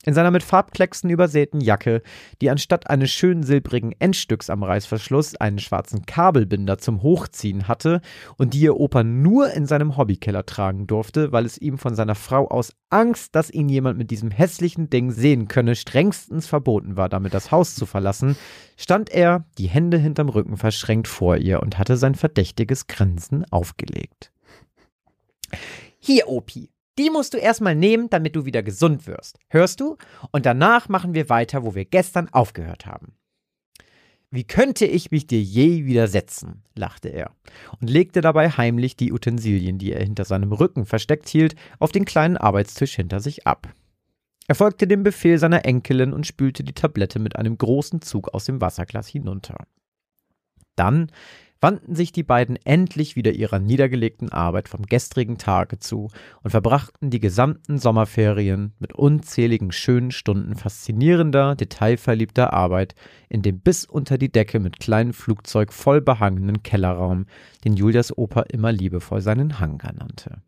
[0.07, 2.01] In seiner mit Farbklecksen übersäten Jacke,
[2.39, 7.99] die anstatt eines schönen silbrigen Endstücks am Reißverschluss einen schwarzen Kabelbinder zum Hochziehen hatte
[8.37, 12.15] und die ihr Opa nur in seinem Hobbykeller tragen durfte, weil es ihm von seiner
[12.15, 17.09] Frau aus Angst, dass ihn jemand mit diesem hässlichen Ding sehen könne, strengstens verboten war,
[17.09, 18.37] damit das Haus zu verlassen,
[18.77, 24.31] stand er, die Hände hinterm Rücken verschränkt vor ihr und hatte sein verdächtiges Grinsen aufgelegt.
[25.99, 29.37] Hier, Opi, die musst du erstmal nehmen, damit du wieder gesund wirst.
[29.49, 29.97] Hörst du?
[30.31, 33.13] Und danach machen wir weiter, wo wir gestern aufgehört haben.
[34.29, 36.63] Wie könnte ich mich dir je widersetzen?
[36.75, 37.31] lachte er
[37.79, 42.03] und legte dabei heimlich die Utensilien, die er hinter seinem Rücken versteckt hielt, auf den
[42.03, 43.73] kleinen Arbeitstisch hinter sich ab.
[44.47, 48.45] Er folgte dem Befehl seiner Enkelin und spülte die Tablette mit einem großen Zug aus
[48.45, 49.65] dem Wasserglas hinunter.
[50.75, 51.11] Dann
[51.61, 56.09] wandten sich die beiden endlich wieder ihrer niedergelegten Arbeit vom gestrigen Tage zu
[56.43, 62.95] und verbrachten die gesamten Sommerferien mit unzähligen schönen Stunden faszinierender, detailverliebter Arbeit
[63.29, 67.25] in dem bis unter die Decke mit kleinem Flugzeug voll behangenen Kellerraum,
[67.65, 70.41] den Julias Opa immer liebevoll seinen Hangar nannte.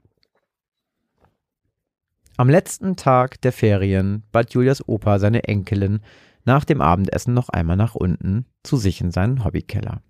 [2.38, 6.00] Am letzten Tag der Ferien bat Julias Opa seine Enkelin
[6.46, 10.02] nach dem Abendessen noch einmal nach unten zu sich in seinen Hobbykeller.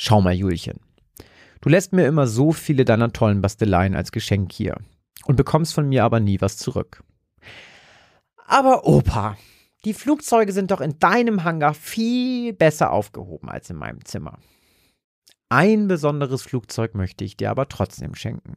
[0.00, 0.78] Schau mal, Julchen.
[1.60, 4.76] Du lässt mir immer so viele deiner tollen Basteleien als Geschenk hier
[5.24, 7.02] und bekommst von mir aber nie was zurück.
[8.46, 9.36] Aber Opa,
[9.84, 14.38] die Flugzeuge sind doch in deinem Hangar viel besser aufgehoben als in meinem Zimmer.
[15.48, 18.54] Ein besonderes Flugzeug möchte ich dir aber trotzdem schenken.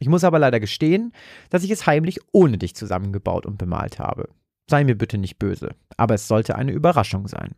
[0.00, 1.12] Ich muss aber leider gestehen,
[1.50, 4.30] dass ich es heimlich ohne dich zusammengebaut und bemalt habe.
[4.68, 7.54] Sei mir bitte nicht böse, aber es sollte eine Überraschung sein.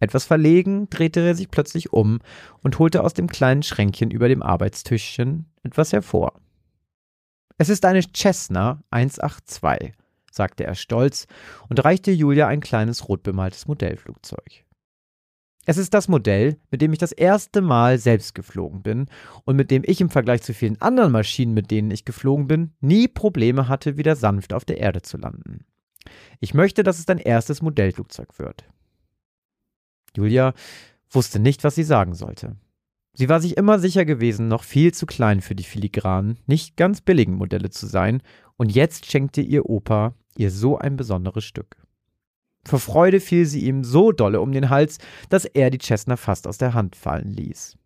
[0.00, 2.20] Etwas verlegen drehte er sich plötzlich um
[2.62, 6.40] und holte aus dem kleinen Schränkchen über dem Arbeitstischchen etwas hervor.
[7.58, 9.92] Es ist eine Cessna 182,
[10.32, 11.26] sagte er stolz
[11.68, 14.64] und reichte Julia ein kleines rot bemaltes Modellflugzeug.
[15.66, 19.06] Es ist das Modell, mit dem ich das erste Mal selbst geflogen bin
[19.44, 22.72] und mit dem ich im Vergleich zu vielen anderen Maschinen, mit denen ich geflogen bin,
[22.80, 25.66] nie Probleme hatte, wieder sanft auf der Erde zu landen.
[26.40, 28.64] Ich möchte, dass es dein erstes Modellflugzeug wird.
[30.16, 30.54] Julia
[31.10, 32.56] wusste nicht, was sie sagen sollte.
[33.12, 37.00] Sie war sich immer sicher gewesen, noch viel zu klein für die filigranen, nicht ganz
[37.00, 38.22] billigen Modelle zu sein,
[38.56, 41.76] und jetzt schenkte ihr Opa ihr so ein besonderes Stück.
[42.64, 44.98] Vor Freude fiel sie ihm so dolle um den Hals,
[45.28, 47.76] dass er die Cessna fast aus der Hand fallen ließ.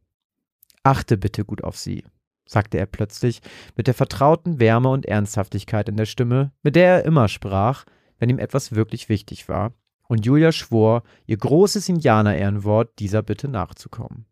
[0.82, 2.04] Achte bitte gut auf sie,
[2.46, 3.40] sagte er plötzlich,
[3.76, 7.84] mit der vertrauten Wärme und Ernsthaftigkeit in der Stimme, mit der er immer sprach,
[8.18, 9.72] wenn ihm etwas wirklich wichtig war,
[10.08, 14.26] und Julia schwor, ihr großes Indianerehrenwort dieser Bitte nachzukommen.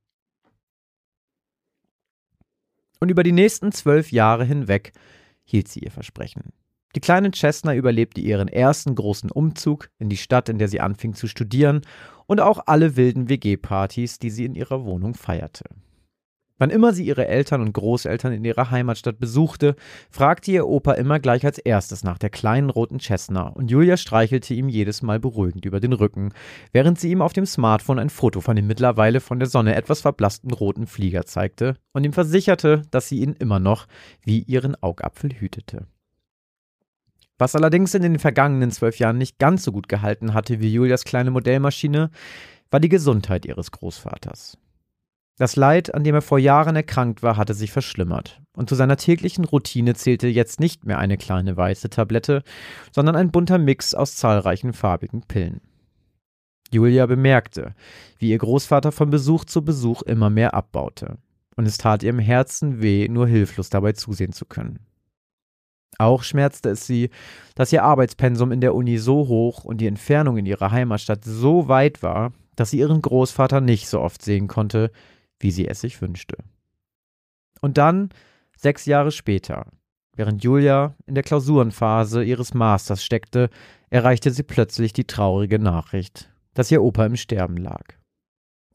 [3.00, 4.92] Und über die nächsten zwölf Jahre hinweg
[5.44, 6.52] hielt sie ihr Versprechen.
[6.94, 11.14] Die kleine Cessna überlebte ihren ersten großen Umzug in die Stadt, in der sie anfing
[11.14, 11.80] zu studieren,
[12.26, 15.64] und auch alle wilden WG-Partys, die sie in ihrer Wohnung feierte.
[16.62, 19.74] Wann immer sie ihre Eltern und Großeltern in ihrer Heimatstadt besuchte,
[20.12, 24.54] fragte ihr Opa immer gleich als erstes nach der kleinen roten Cessna und Julia streichelte
[24.54, 26.32] ihm jedes Mal beruhigend über den Rücken,
[26.70, 30.02] während sie ihm auf dem Smartphone ein Foto von dem mittlerweile von der Sonne etwas
[30.02, 33.88] verblassten roten Flieger zeigte und ihm versicherte, dass sie ihn immer noch
[34.22, 35.88] wie ihren Augapfel hütete.
[37.38, 41.02] Was allerdings in den vergangenen zwölf Jahren nicht ganz so gut gehalten hatte wie Julias
[41.02, 42.12] kleine Modellmaschine,
[42.70, 44.58] war die Gesundheit ihres Großvaters.
[45.38, 48.96] Das Leid, an dem er vor Jahren erkrankt war, hatte sich verschlimmert, und zu seiner
[48.96, 52.42] täglichen Routine zählte jetzt nicht mehr eine kleine weiße Tablette,
[52.92, 55.60] sondern ein bunter Mix aus zahlreichen farbigen Pillen.
[56.70, 57.74] Julia bemerkte,
[58.18, 61.18] wie ihr Großvater von Besuch zu Besuch immer mehr abbaute,
[61.56, 64.80] und es tat ihrem Herzen weh, nur hilflos dabei zusehen zu können.
[65.98, 67.10] Auch schmerzte es sie,
[67.54, 71.68] dass ihr Arbeitspensum in der Uni so hoch und die Entfernung in ihrer Heimatstadt so
[71.68, 74.90] weit war, dass sie ihren Großvater nicht so oft sehen konnte,
[75.42, 76.36] wie sie es sich wünschte.
[77.60, 78.10] Und dann,
[78.56, 79.66] sechs Jahre später,
[80.14, 83.50] während Julia in der Klausurenphase ihres Masters steckte,
[83.90, 87.94] erreichte sie plötzlich die traurige Nachricht, dass ihr Opa im Sterben lag.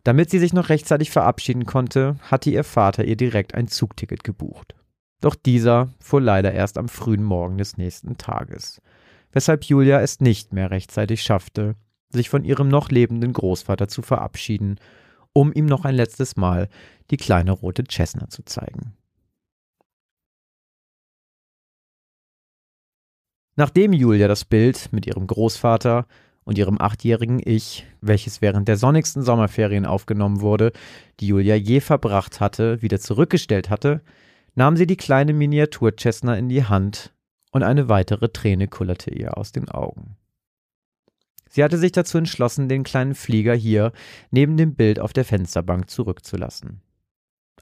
[0.04, 4.74] Damit sie sich noch rechtzeitig verabschieden konnte, hatte ihr Vater ihr direkt ein Zugticket gebucht.
[5.20, 8.82] Doch dieser fuhr leider erst am frühen Morgen des nächsten Tages,
[9.32, 11.76] weshalb Julia es nicht mehr rechtzeitig schaffte,
[12.10, 14.80] sich von ihrem noch lebenden Großvater zu verabschieden,
[15.38, 16.68] um ihm noch ein letztes Mal
[17.12, 18.94] die kleine rote Cessna zu zeigen.
[23.56, 26.08] Nachdem Julia das Bild mit ihrem Großvater
[26.44, 30.72] und ihrem achtjährigen Ich, welches während der sonnigsten Sommerferien aufgenommen wurde,
[31.20, 34.02] die Julia je verbracht hatte, wieder zurückgestellt hatte,
[34.56, 37.14] nahm sie die kleine Miniatur Cessna in die Hand
[37.52, 40.17] und eine weitere Träne kullerte ihr aus den Augen.
[41.50, 43.92] Sie hatte sich dazu entschlossen, den kleinen Flieger hier
[44.32, 46.82] neben dem Bild auf der Fensterbank zurückzulassen.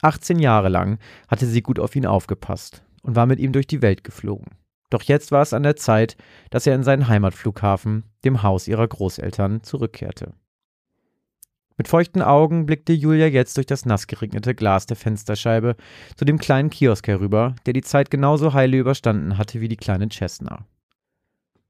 [0.01, 3.81] 18 Jahre lang hatte sie gut auf ihn aufgepasst und war mit ihm durch die
[3.81, 4.51] Welt geflogen.
[4.89, 6.15] Doch jetzt war es an der Zeit,
[6.49, 10.33] dass er in seinen Heimatflughafen, dem Haus ihrer Großeltern, zurückkehrte.
[11.77, 15.75] Mit feuchten Augen blickte Julia jetzt durch das nass geregnete Glas der Fensterscheibe
[16.15, 20.07] zu dem kleinen Kiosk herüber, der die Zeit genauso heile überstanden hatte wie die kleine
[20.09, 20.65] Cessna.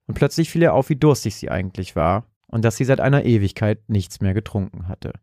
[0.08, 3.26] Und plötzlich fiel ihr auf, wie durstig sie eigentlich war und dass sie seit einer
[3.26, 5.14] Ewigkeit nichts mehr getrunken hatte.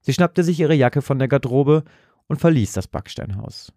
[0.00, 1.84] Sie schnappte sich ihre Jacke von der Garderobe
[2.26, 3.72] und verließ das Backsteinhaus.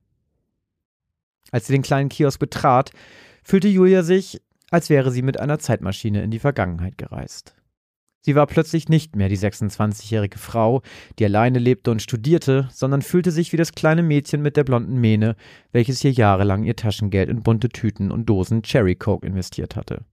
[1.51, 2.91] Als sie den kleinen Kiosk betrat,
[3.43, 7.55] fühlte Julia sich, als wäre sie mit einer Zeitmaschine in die Vergangenheit gereist.
[8.21, 10.81] Sie war plötzlich nicht mehr die 26-jährige Frau,
[11.17, 14.99] die alleine lebte und studierte, sondern fühlte sich wie das kleine Mädchen mit der blonden
[14.99, 15.35] Mähne,
[15.71, 20.03] welches hier jahrelang ihr Taschengeld in bunte Tüten und Dosen Cherry Coke investiert hatte.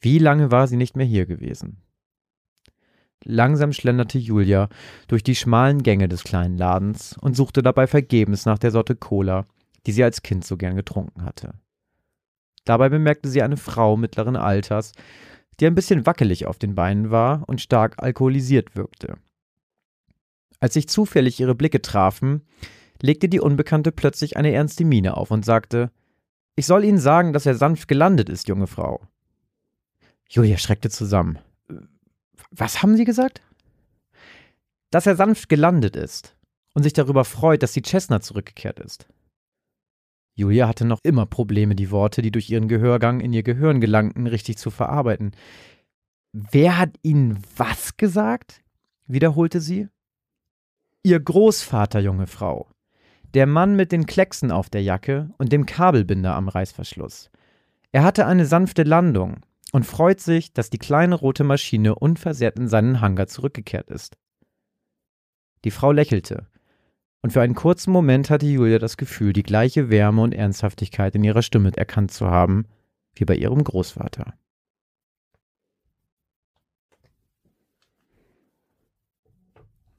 [0.00, 1.82] Wie lange war sie nicht mehr hier gewesen?
[3.24, 4.68] Langsam schlenderte Julia
[5.06, 9.46] durch die schmalen Gänge des kleinen Ladens und suchte dabei vergebens nach der Sorte Cola,
[9.86, 11.54] die sie als Kind so gern getrunken hatte.
[12.64, 14.92] Dabei bemerkte sie eine Frau mittleren Alters,
[15.62, 19.18] die ein bisschen wackelig auf den Beinen war und stark alkoholisiert wirkte.
[20.58, 22.42] Als sich zufällig ihre Blicke trafen,
[23.00, 25.92] legte die Unbekannte plötzlich eine ernste Miene auf und sagte
[26.56, 29.02] Ich soll Ihnen sagen, dass er sanft gelandet ist, junge Frau.
[30.28, 31.38] Julia schreckte zusammen.
[32.50, 33.40] Was haben Sie gesagt?
[34.90, 36.34] Dass er sanft gelandet ist
[36.74, 39.06] und sich darüber freut, dass die Chestnut zurückgekehrt ist.
[40.34, 44.26] Julia hatte noch immer Probleme, die Worte, die durch ihren Gehörgang in ihr Gehirn gelangten,
[44.26, 45.32] richtig zu verarbeiten.
[46.32, 48.62] Wer hat Ihnen was gesagt?
[49.06, 49.88] wiederholte sie.
[51.02, 52.70] Ihr Großvater, junge Frau.
[53.34, 57.30] Der Mann mit den Klecksen auf der Jacke und dem Kabelbinder am Reißverschluss.
[57.90, 62.68] Er hatte eine sanfte Landung, und freut sich, dass die kleine rote Maschine unversehrt in
[62.68, 64.16] seinen Hangar zurückgekehrt ist.
[65.64, 66.46] Die Frau lächelte,
[67.22, 71.24] und für einen kurzen Moment hatte Julia das Gefühl, die gleiche Wärme und Ernsthaftigkeit in
[71.24, 72.66] ihrer Stimme erkannt zu haben
[73.14, 74.34] wie bei ihrem Großvater.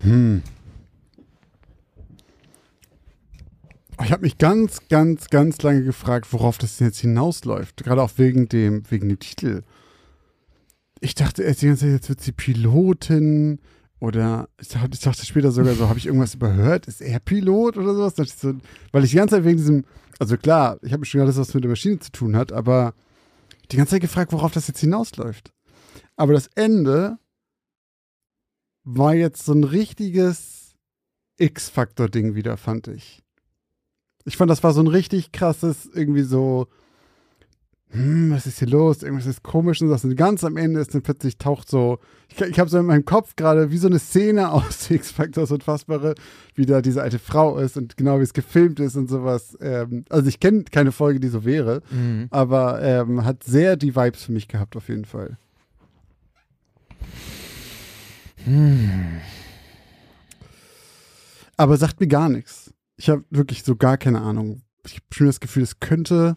[0.02, 0.44] Hm.
[4.04, 7.84] Ich habe mich ganz, ganz, ganz lange gefragt, worauf das jetzt hinausläuft.
[7.84, 9.64] Gerade auch wegen dem, wegen dem Titel.
[11.00, 13.60] Ich dachte erst die ganze Zeit, jetzt wird sie Pilotin
[14.04, 16.88] oder ich dachte, ich dachte später sogar so, habe ich irgendwas überhört?
[16.88, 18.20] Ist er Pilot oder sowas?
[18.20, 18.54] Ich so,
[18.92, 19.86] weil ich die ganze Zeit wegen diesem,
[20.20, 22.96] also klar, ich habe mir schon alles, was mit der Maschine zu tun hat, aber
[23.72, 25.54] die ganze Zeit gefragt, worauf das jetzt hinausläuft.
[26.18, 27.18] Aber das Ende
[28.84, 30.76] war jetzt so ein richtiges
[31.38, 33.24] X-Faktor-Ding wieder, fand ich.
[34.26, 36.68] Ich fand, das war so ein richtig krasses, irgendwie so,
[37.94, 39.04] hm, was ist hier los?
[39.04, 40.04] Irgendwas ist komisch und das.
[40.04, 43.06] Und ganz am Ende ist dann plötzlich taucht so, ich, ich habe so in meinem
[43.06, 46.16] Kopf gerade wie so eine Szene aus X-Factor, so unfassbare,
[46.56, 49.58] wie da diese alte Frau ist und genau wie es gefilmt ist und sowas.
[49.62, 52.28] Ähm, also ich kenne keine Folge, die so wäre, Mhm.
[52.32, 55.38] aber ähm, hat sehr die Vibes für mich gehabt auf jeden Fall.
[61.58, 62.74] Aber sagt mir gar nichts.
[62.98, 64.62] Ich habe wirklich so gar keine Ahnung.
[64.86, 66.36] Ich habe schon das Gefühl, es könnte,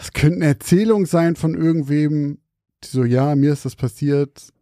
[0.00, 2.38] es könnte eine Erzählung sein von irgendwem,
[2.84, 4.52] die so, ja, mir ist das passiert.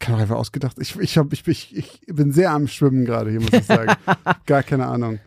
[0.00, 0.76] Kann auch einfach ausgedacht.
[0.80, 3.92] Ich, ich, hab, ich, ich, ich bin sehr am Schwimmen gerade hier, muss ich sagen.
[4.46, 5.18] gar keine Ahnung.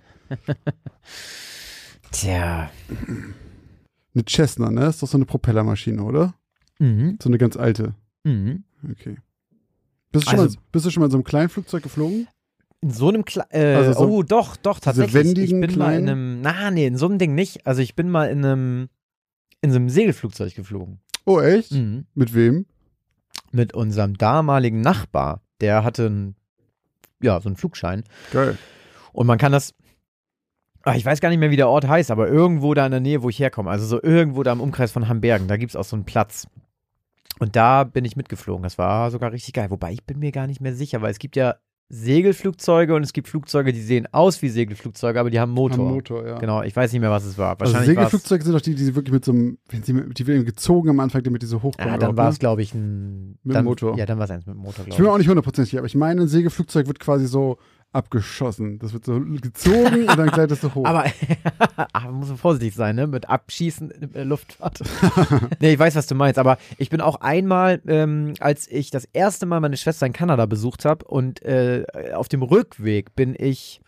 [2.11, 2.69] Tja.
[4.13, 4.87] Eine Cessna, ne?
[4.87, 6.33] Ist doch so eine Propellermaschine, oder?
[6.79, 7.17] Mhm.
[7.21, 7.95] So eine ganz alte.
[8.23, 8.63] Mhm.
[8.91, 9.17] Okay.
[10.11, 12.27] Bist du, schon, Also- mal, bist du schon mal in so einem kleinen Flugzeug geflogen?
[12.81, 15.37] In so einem Kle äh, Also so Oh, doch, doch, tatsächlich.
[15.37, 16.41] ich bin mal in einem.
[16.41, 17.65] Na, nee, in so einem Ding nicht.
[17.65, 18.89] Also ich bin mal in einem
[19.61, 20.99] in so einem Segelflugzeug geflogen.
[21.25, 21.71] Oh, echt?
[21.71, 22.05] Mhm.
[22.13, 22.65] Mit wem?
[23.51, 25.41] Mit unserem damaligen Nachbar.
[25.61, 26.35] Der hatte einen,
[27.21, 28.03] ja, so einen Flugschein.
[28.31, 28.57] Geil.
[29.13, 29.73] Und man kann das.
[30.83, 33.01] Ach, ich weiß gar nicht mehr, wie der Ort heißt, aber irgendwo da in der
[33.01, 35.75] Nähe, wo ich herkomme, also so irgendwo da im Umkreis von Hambergen, da gibt es
[35.75, 36.47] auch so einen Platz.
[37.39, 38.63] Und da bin ich mitgeflogen.
[38.63, 39.69] Das war sogar richtig geil.
[39.69, 41.55] Wobei ich bin mir gar nicht mehr sicher, weil es gibt ja
[41.89, 45.87] Segelflugzeuge und es gibt Flugzeuge, die sehen aus wie Segelflugzeuge, aber die haben Motor.
[45.87, 46.37] Am Motor, ja.
[46.37, 47.51] Genau, ich weiß nicht mehr, was es war.
[47.59, 50.17] Also Wahrscheinlich war's- Segelflugzeuge sind doch die, die wirklich mit so einem, wenn sie mit,
[50.19, 51.91] die werden gezogen am Anfang, damit die so hochkommen.
[51.93, 53.37] Ja, dann war es, glaube ich, ein.
[53.43, 53.97] Mit dann, Motor.
[53.97, 55.13] Ja, dann war es eins mit Motor, Ich glaube bin mir ich.
[55.13, 57.57] auch nicht hundertprozentig sicher, aber ich meine, ein Segelflugzeug wird quasi so
[57.93, 58.79] abgeschossen.
[58.79, 60.85] Das wird so gezogen und dann gleitet es so hoch.
[60.85, 61.05] Aber
[61.93, 63.07] aber muss man vorsichtig sein, ne?
[63.07, 64.81] Mit Abschießen in der Luftfahrt.
[65.59, 66.37] nee, ich weiß, was du meinst.
[66.39, 70.45] Aber ich bin auch einmal, ähm, als ich das erste Mal meine Schwester in Kanada
[70.45, 73.81] besucht habe und äh, auf dem Rückweg bin ich.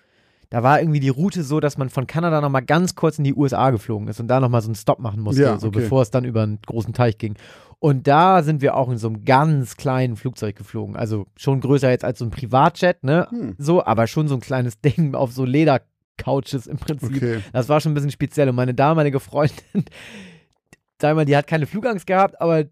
[0.51, 3.35] Da war irgendwie die Route so, dass man von Kanada nochmal ganz kurz in die
[3.35, 5.81] USA geflogen ist und da nochmal so einen Stopp machen musste, Ja, so okay.
[5.81, 7.35] bevor es dann über einen großen Teich ging.
[7.79, 10.97] Und da sind wir auch in so einem ganz kleinen Flugzeug geflogen.
[10.97, 13.27] Also schon größer jetzt als so ein Privatjet, ne?
[13.29, 13.55] Hm.
[13.57, 17.15] So, aber schon so ein kleines Ding auf so Ledercouches im Prinzip.
[17.15, 17.39] okay.
[17.53, 18.49] Das war schon ein bisschen speziell.
[18.49, 19.85] Und meine damalige Freundin,
[21.01, 22.65] sag mal, die hat keine Flugangst gehabt, aber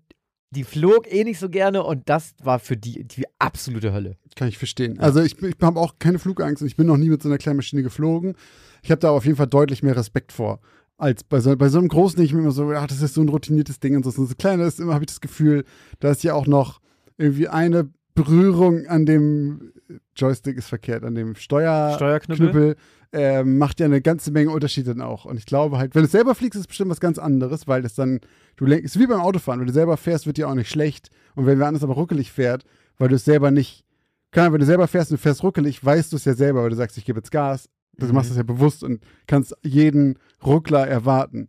[0.51, 4.17] die flog eh nicht so gerne und das war für die die absolute Hölle.
[4.35, 4.99] Kann ich verstehen.
[4.99, 7.37] Also ich, ich habe auch keine Flugangst und ich bin noch nie mit so einer
[7.37, 8.35] kleinen Maschine geflogen.
[8.81, 10.59] Ich habe da auf jeden Fall deutlich mehr Respekt vor.
[10.97, 13.21] Als bei so, bei so einem großen, ich mir immer so, ach, das ist so
[13.21, 14.09] ein routiniertes Ding und so.
[14.09, 15.63] So ein kleiner ist immer, habe ich das Gefühl,
[15.99, 16.79] da ist ja auch noch
[17.17, 19.73] irgendwie eine Berührung an dem
[20.15, 22.49] Joystick ist verkehrt, an dem Steuer Steuerknüppel?
[22.49, 22.75] Knüppel,
[23.13, 25.25] ähm, macht ja eine ganze Menge Unterschiede dann auch.
[25.25, 27.81] Und ich glaube halt, wenn du selber fliegst, ist es bestimmt was ganz anderes, weil
[27.81, 28.19] das dann,
[28.57, 31.09] du lenkst, ist wie beim Autofahren, wenn du selber fährst, wird dir auch nicht schlecht.
[31.35, 32.63] Und wenn wer anders aber ruckelig fährt,
[32.97, 33.85] weil du es selber nicht,
[34.31, 36.69] kann, wenn du selber fährst und du fährst ruckelig, weißt du es ja selber, weil
[36.69, 37.69] du sagst, ich gebe jetzt Gas.
[37.99, 38.13] Du Mhm.
[38.13, 41.47] machst es ja bewusst und kannst jeden Ruckler erwarten.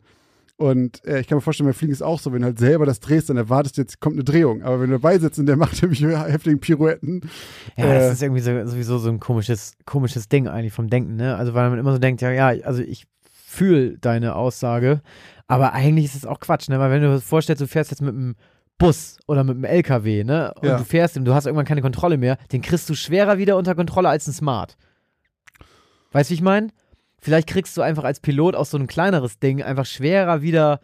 [0.57, 2.85] Und äh, ich kann mir vorstellen, beim Fliegen ist auch so, wenn du halt selber
[2.85, 4.63] das drehst, dann erwartest du jetzt, kommt eine Drehung.
[4.63, 7.21] Aber wenn du dabei sitzt und der macht nämlich heftigen Pirouetten,
[7.77, 7.95] Ja, Äh.
[8.01, 11.37] das ist irgendwie so, sowieso so ein komisches, komisches Ding eigentlich vom Denken, ne?
[11.37, 13.07] Also weil man immer so denkt, ja, ja, also ich
[13.47, 15.01] fühle deine Aussage,
[15.47, 16.81] aber eigentlich ist es auch Quatsch, ne?
[16.81, 18.35] Weil wenn du dir vorstellst, du fährst jetzt mit einem
[18.79, 20.53] Bus oder mit einem LKW, ne?
[20.61, 20.77] Und Ja.
[20.79, 23.77] du fährst und du hast irgendwann keine Kontrolle mehr, den kriegst du schwerer wieder unter
[23.77, 24.77] Kontrolle als ein Smart.
[26.13, 26.69] Weißt du, wie ich meine?
[27.21, 30.81] Vielleicht kriegst du einfach als Pilot auch so ein kleineres Ding einfach schwerer wieder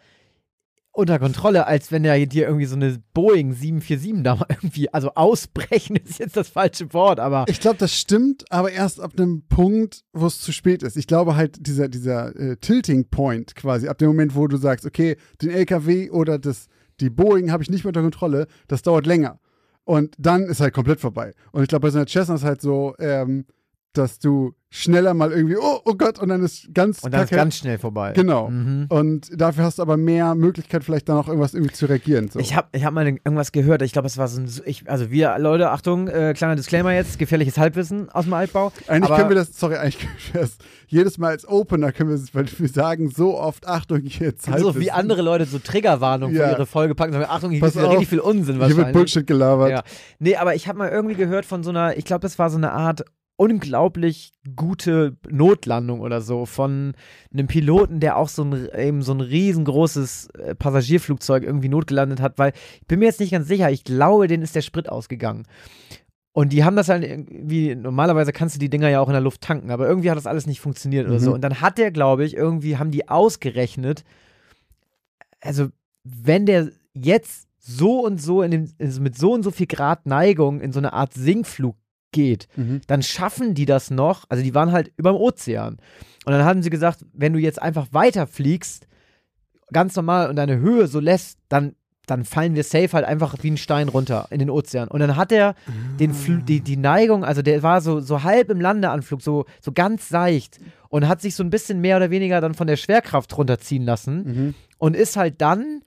[0.95, 5.11] unter Kontrolle, als wenn er dir irgendwie so eine Boeing 747 da mal irgendwie, also
[5.15, 9.43] ausbrechen ist jetzt das falsche Wort, aber Ich glaube, das stimmt, aber erst ab einem
[9.47, 10.95] Punkt, wo es zu spät ist.
[10.95, 14.85] Ich glaube halt, dieser, dieser äh, Tilting Point quasi, ab dem Moment, wo du sagst,
[14.85, 16.67] okay, den LKW oder das,
[17.01, 19.39] die Boeing habe ich nicht mehr unter Kontrolle, das dauert länger.
[19.83, 21.33] Und dann ist halt komplett vorbei.
[21.51, 23.45] Und ich glaube, bei so einer Cessna ist halt so, ähm,
[23.97, 27.29] dass du schneller mal irgendwie, oh, oh Gott, und dann ist ganz Und dann ist
[27.29, 27.39] kacke.
[27.41, 28.11] ganz schnell vorbei.
[28.13, 28.49] Genau.
[28.49, 28.87] Mhm.
[28.89, 32.27] Und dafür hast du aber mehr Möglichkeit, vielleicht dann auch irgendwas irgendwie zu reagieren.
[32.29, 32.39] So.
[32.39, 35.11] Ich habe ich hab mal irgendwas gehört, ich glaube, es war so ein, ich, also
[35.11, 38.73] wir, Leute, Achtung, äh, kleiner Disclaimer jetzt, gefährliches Halbwissen aus dem Altbau.
[38.87, 42.09] eigentlich aber- können wir das, sorry, eigentlich können wir das jedes Mal als Opener können
[42.09, 44.59] wir es, weil wir sagen so oft, Achtung, jetzt halt.
[44.59, 46.47] so wie andere Leute so Triggerwarnungen Ja.
[46.47, 49.25] für ihre Folge packen, sagen, Achtung, hier ist auf, richtig viel Unsinn Hier wird Bullshit
[49.25, 49.69] gelabert.
[49.69, 49.83] Ja.
[50.19, 52.57] Nee, aber ich habe mal irgendwie gehört von so einer, ich glaube, das war so
[52.57, 53.05] eine Art
[53.37, 56.93] unglaublich gute Notlandung oder so von
[57.33, 62.37] einem Piloten, der auch so ein, eben so ein riesengroßes äh, Passagierflugzeug irgendwie notgelandet hat,
[62.39, 65.43] weil ich bin mir jetzt nicht ganz sicher, ich glaube, denen ist der Sprit ausgegangen.
[66.31, 69.21] Und die haben das halt irgendwie, normalerweise kannst du die Dinger ja auch in der
[69.21, 71.23] Luft tanken, aber irgendwie hat das alles nicht funktioniert oder Mhm.
[71.23, 71.33] so.
[71.33, 74.03] Und dann hat der, glaube ich, irgendwie, haben die ausgerechnet,
[75.41, 75.67] also
[76.03, 80.05] wenn der jetzt so und so in dem, also mit so und so viel Grad
[80.05, 81.75] Neigung in so eine Art Sinkflug
[82.15, 82.81] geht, Mhm.
[82.87, 84.25] dann schaffen die das noch.
[84.29, 85.77] Also die waren halt überm Ozean.
[86.25, 88.87] Und dann haben sie gesagt, wenn du jetzt einfach weiterfliegst,
[89.71, 91.75] ganz normal und deine Höhe so lässt, dann,
[92.07, 94.87] dann fallen wir safe halt einfach wie ein Stein runter in den Ozean.
[94.87, 95.55] Und dann hat er
[95.99, 99.71] den Fl die, die Neigung, also der war so, so halb im Landeanflug, so, so
[99.71, 100.59] ganz seicht
[100.89, 104.23] und hat sich so ein bisschen mehr oder weniger dann von der Schwerkraft runterziehen lassen
[104.23, 104.53] Mhm.
[104.77, 105.81] und ist halt dann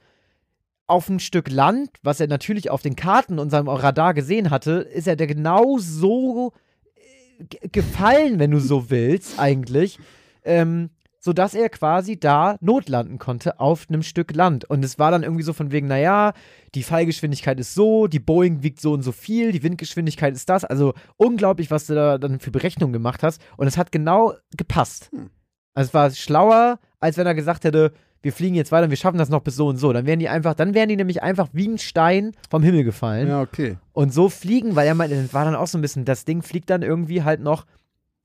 [0.88, 4.72] auf ein Stück Land, was er natürlich auf den Karten und seinem Radar gesehen hatte,
[4.72, 6.52] ist er der genau so
[6.96, 9.98] äh, ge- gefallen, wenn du so willst, eigentlich,
[10.44, 14.64] ähm, sodass er quasi da notlanden konnte auf einem Stück Land.
[14.64, 16.32] Und es war dann irgendwie so von wegen, naja,
[16.74, 20.64] die Fallgeschwindigkeit ist so, die Boeing wiegt so und so viel, die Windgeschwindigkeit ist das.
[20.64, 23.42] Also unglaublich, was du da dann für Berechnungen gemacht hast.
[23.56, 25.10] Und es hat genau gepasst.
[25.12, 25.30] Hm.
[25.74, 28.96] Also es war schlauer, als wenn er gesagt hätte, wir fliegen jetzt weiter und wir
[28.96, 29.92] schaffen das noch bis so und so.
[29.92, 33.28] Dann wären die einfach, dann wären die nämlich einfach wie ein Stein vom Himmel gefallen.
[33.28, 33.76] Ja, okay.
[33.92, 36.42] Und so fliegen, weil er meinte, das war dann auch so ein bisschen, das Ding
[36.42, 37.64] fliegt dann irgendwie halt noch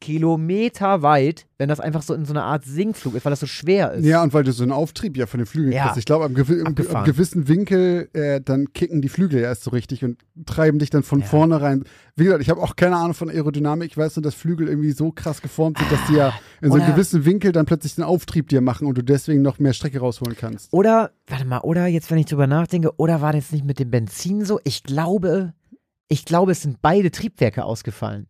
[0.04, 3.46] Kilometer weit, wenn das einfach so in so einer Art Sinkflug ist, weil das so
[3.48, 4.06] schwer ist.
[4.06, 5.84] Ja, und weil du so einen Auftrieb ja von den Flügeln Ja.
[5.84, 5.98] kriegst.
[5.98, 6.76] Ich glaube, am, gewi am,
[7.06, 11.04] gewissen Winkel, äh, dann kicken die Flügel ja erst so richtig und treiben dich dann
[11.04, 11.26] von Ja.
[11.26, 11.84] vorne rein.
[12.16, 13.92] Wie gesagt, ich habe auch keine Ahnung von Aerodynamik.
[13.92, 16.78] Ich weiß nur, dass Flügel irgendwie so krass geformt sind, dass die ja in so
[16.78, 20.00] einem gewissen Winkel dann plötzlich den Auftrieb dir machen und du deswegen noch mehr Strecke
[20.00, 20.72] rausholen kannst.
[20.74, 23.90] Oder, warte mal, oder jetzt, wenn ich drüber nachdenke, oder war das nicht mit dem
[23.90, 24.60] Benzin so?
[24.64, 25.54] Ich glaube,
[26.10, 28.28] ich glaube, es sind beide Triebwerke ausgefallen.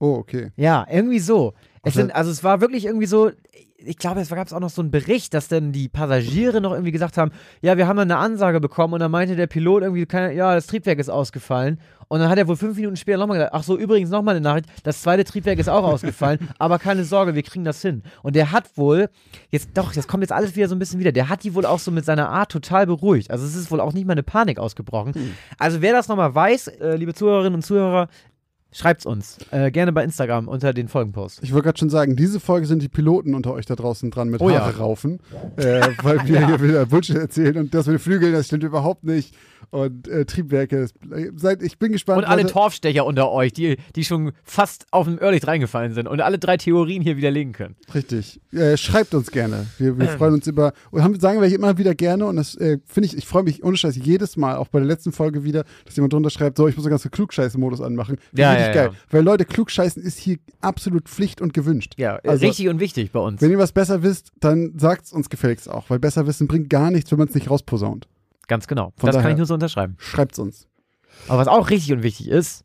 [0.00, 0.50] Oh, okay.
[0.56, 1.54] Ja, irgendwie so.
[1.82, 3.30] Es Also- sind, also es war wirklich irgendwie so,
[3.80, 6.72] ich glaube, es gab es auch noch so einen Bericht, dass dann die Passagiere noch
[6.72, 7.30] irgendwie gesagt haben,
[7.62, 10.66] ja, wir haben dann eine Ansage bekommen und dann meinte der Pilot irgendwie, ja, das
[10.66, 11.80] Triebwerk ist ausgefallen.
[12.10, 14.42] Und dann hat er wohl fünf Minuten später nochmal gesagt, ach so, übrigens nochmal eine
[14.42, 18.02] Nachricht, das zweite Triebwerk ist auch ausgefallen, aber keine Sorge, wir kriegen das hin.
[18.22, 19.10] Und der hat wohl,
[19.50, 21.66] jetzt doch, das kommt jetzt alles wieder so ein bisschen wieder, der hat die wohl
[21.66, 23.30] auch so mit seiner Art total beruhigt.
[23.30, 25.12] Also es ist wohl auch nicht mal eine Panik ausgebrochen.
[25.58, 28.08] Also wer das nochmal weiß, äh, liebe Zuhörerinnen und Zuhörer,
[28.72, 29.38] schreibt's uns.
[29.50, 31.40] Äh, gerne bei Instagram unter den Folgenpost.
[31.42, 34.28] Ich wollte gerade schon sagen, diese Folge sind die Piloten unter euch da draußen dran
[34.28, 34.60] mit Oh ja.
[34.60, 35.20] Haare raufen,
[35.56, 39.04] äh, weil wir hier wieder Bullshit erzählen und das mit den Flügeln, das stimmt überhaupt
[39.04, 39.34] nicht.
[39.70, 42.18] Und äh, Triebwerke, äh, seid, ich bin gespannt.
[42.18, 42.54] Und alle Leute.
[42.54, 46.56] Torfstecher unter euch, die, die schon fast auf dem Irrlicht reingefallen sind und alle drei
[46.56, 47.76] Theorien hier widerlegen können.
[47.94, 48.40] Richtig.
[48.52, 49.66] Äh, schreibt uns gerne.
[49.78, 50.72] Wir, wir freuen uns über.
[50.90, 52.24] Und haben, sagen wir immer wieder gerne.
[52.26, 54.88] Und das äh, finde ich, ich freue mich ohne Scheiß jedes Mal, auch bei der
[54.88, 58.16] letzten Folge wieder, dass jemand drunter schreibt, so, ich muss den ganzen Klugscheißen-Modus anmachen.
[58.58, 59.00] Finde Ja, ich geil.
[59.10, 61.94] Weil Leute, Klugscheißen ist hier absolut Pflicht und gewünscht.
[61.96, 63.40] Ja, Also- richtig und wichtig bei uns.
[63.40, 65.88] Wenn ihr was besser wisst, dann sagt es uns gefälligst auch.
[65.90, 68.08] Weil besser wissen bringt gar nichts, wenn man es nicht rausposaunt.
[68.46, 68.92] Ganz genau.
[68.96, 69.94] Von das kann daher- ich nur so unterschreiben.
[69.98, 70.66] Schreibt's uns.
[71.28, 72.64] Aber was auch richtig und wichtig ist,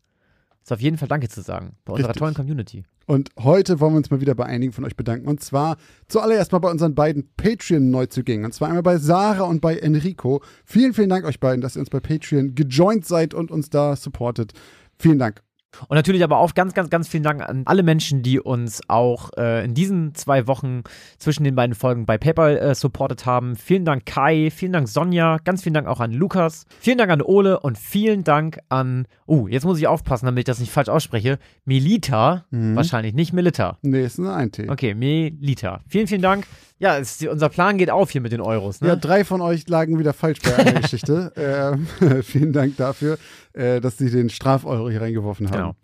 [0.63, 2.19] ist auf jeden Fall Danke zu sagen bei unserer Richtig.
[2.19, 2.83] tollen Community.
[3.05, 5.27] Und heute wollen wir uns mal wieder bei einigen von euch bedanken.
[5.27, 5.75] Und zwar
[6.07, 8.45] zuallererst mal bei unseren beiden Patreon-Neuzugängen.
[8.45, 10.41] Und zwar einmal bei Sarah und bei Enrico.
[10.63, 13.97] Vielen, vielen Dank euch beiden, dass ihr uns bei Patreon gejoint seid und uns da
[13.97, 14.53] supportet.
[14.97, 15.41] Vielen Dank.
[15.87, 19.29] Und natürlich aber auch ganz, ganz, ganz vielen Dank an alle Menschen, die uns auch
[19.37, 20.81] äh, in diesen zwei Wochen
[21.17, 23.55] zwischen den beiden Folgen bei PayPal äh, supportet haben.
[23.55, 27.21] Vielen Dank Kai, vielen Dank Sonja, ganz vielen Dank auch an Lukas, vielen Dank an
[27.21, 30.89] Ole und vielen Dank an, oh, jetzt muss ich aufpassen, damit ich das nicht falsch
[30.89, 32.75] ausspreche, Melita, Mhm.
[32.75, 33.77] wahrscheinlich nicht Melita.
[33.81, 34.69] Nee, ist nur ein T.
[34.69, 35.81] Okay, Melita.
[35.87, 36.45] Vielen, vielen Dank.
[36.79, 38.81] Ja, es, unser Plan geht auf hier mit den Euros.
[38.81, 38.89] Ne?
[38.89, 41.31] Ja, drei von euch lagen wieder falsch bei einer Geschichte.
[41.37, 41.87] Ähm,
[42.23, 43.17] vielen Dank dafür,
[43.53, 45.62] äh, dass sie den Strafeuro hier reingeworfen haben.
[45.63, 45.75] Genau.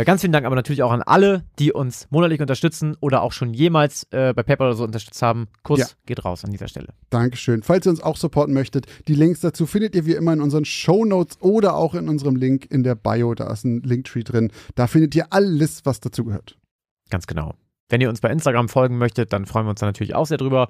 [0.00, 3.32] Äh, ganz vielen Dank aber natürlich auch an alle, die uns monatlich unterstützen oder auch
[3.32, 5.48] schon jemals äh, bei PayPal oder so unterstützt haben.
[5.62, 5.86] Kuss Ja.
[6.06, 6.88] geht raus an dieser Stelle.
[7.10, 7.62] Dankeschön.
[7.62, 10.64] Falls ihr uns auch supporten möchtet, die Links dazu findet ihr wie immer in unseren
[10.64, 13.34] Show Notes oder auch in unserem Link in der Bio.
[13.34, 14.52] Da ist ein Linktree drin.
[14.74, 16.56] Da findet ihr alles, was dazu gehört.
[17.10, 17.54] Ganz genau.
[17.88, 20.38] Wenn ihr uns bei Instagram folgen möchtet, dann freuen wir uns da natürlich auch sehr
[20.38, 20.68] drüber.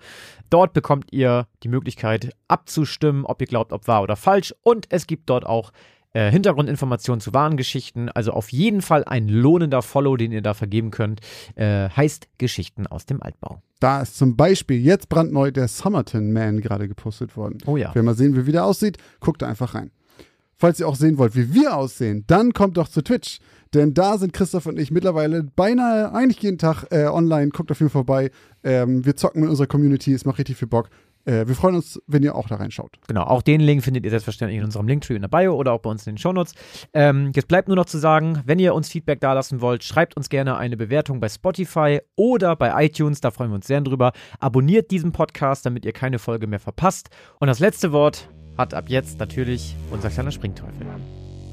[0.48, 4.55] Dort bekommt ihr die Möglichkeit abzustimmen, ob ihr glaubt, ob wahr oder falsch.
[4.62, 5.70] Und es gibt dort auch
[6.12, 8.08] äh, Hintergrundinformationen zu wahren Geschichten.
[8.08, 11.20] Also auf jeden Fall ein lohnender Follow, den ihr da vergeben könnt.
[11.54, 13.62] Äh, heißt Geschichten aus dem Altbau.
[13.78, 17.58] Da ist zum Beispiel jetzt brandneu der Summerton Man gerade gepostet worden.
[17.66, 17.94] Oh ja.
[17.94, 19.90] Wenn mal sehen, wie der aussieht, guckt da einfach rein.
[20.56, 23.38] Falls ihr auch sehen wollt, wie wir aussehen, dann kommt doch zu Twitch.
[23.72, 27.50] Denn da sind Christoph und ich mittlerweile beinahe eigentlich jeden Tag äh, online.
[27.50, 28.30] Guckt auf jeden Fall vorbei.
[28.64, 30.12] Ähm, wir zocken mit unserer Community.
[30.12, 30.90] Es macht richtig viel Bock.
[31.24, 32.98] Äh, wir freuen uns, wenn ihr auch da reinschaut.
[33.06, 35.80] Genau, auch den Link findet ihr selbstverständlich in unserem Linktree in der Bio oder auch
[35.80, 36.54] bei uns in den Shownotes.
[36.94, 40.28] Ähm, jetzt bleibt nur noch zu sagen, wenn ihr uns Feedback dalassen wollt, schreibt uns
[40.28, 44.12] gerne eine Bewertung bei Spotify oder bei iTunes, da freuen wir uns sehr drüber.
[44.38, 47.10] Abonniert diesen Podcast, damit ihr keine Folge mehr verpasst.
[47.38, 50.86] Und das letzte Wort hat ab jetzt natürlich unser kleiner Springteufel.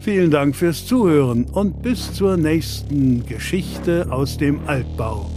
[0.01, 5.29] Vielen Dank fürs Zuhören und bis zur nächsten Geschichte aus dem Altbau.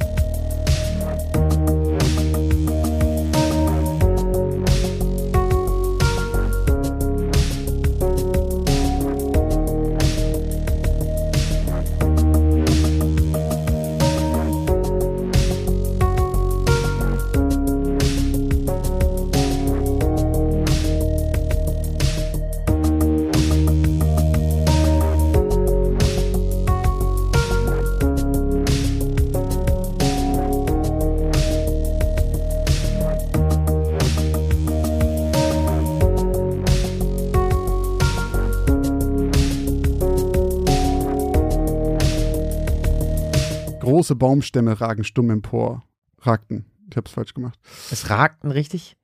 [44.11, 45.85] Große Baumstämme ragen stumm empor.
[46.23, 46.65] Ragten.
[46.91, 47.57] Ich hab's falsch gemacht.
[47.93, 48.97] Es ragten richtig?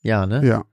[0.00, 0.42] Ja, ne?
[0.42, 0.64] Ja.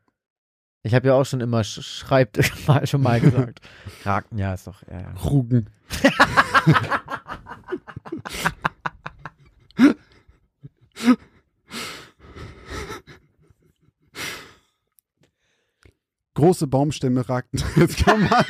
[0.81, 3.59] Ich habe ja auch schon immer sch schreibt mal schon mal gesagt.
[4.05, 4.81] Ragten, ja, ist doch.
[4.89, 5.11] Ja, ja.
[5.25, 5.69] Rugen.
[16.33, 17.61] Große Baumstämme ragten.
[17.75, 18.45] Jetzt kann man.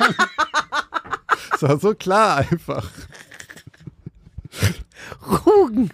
[1.50, 2.88] Das war so klar einfach.
[5.22, 5.90] Rugen!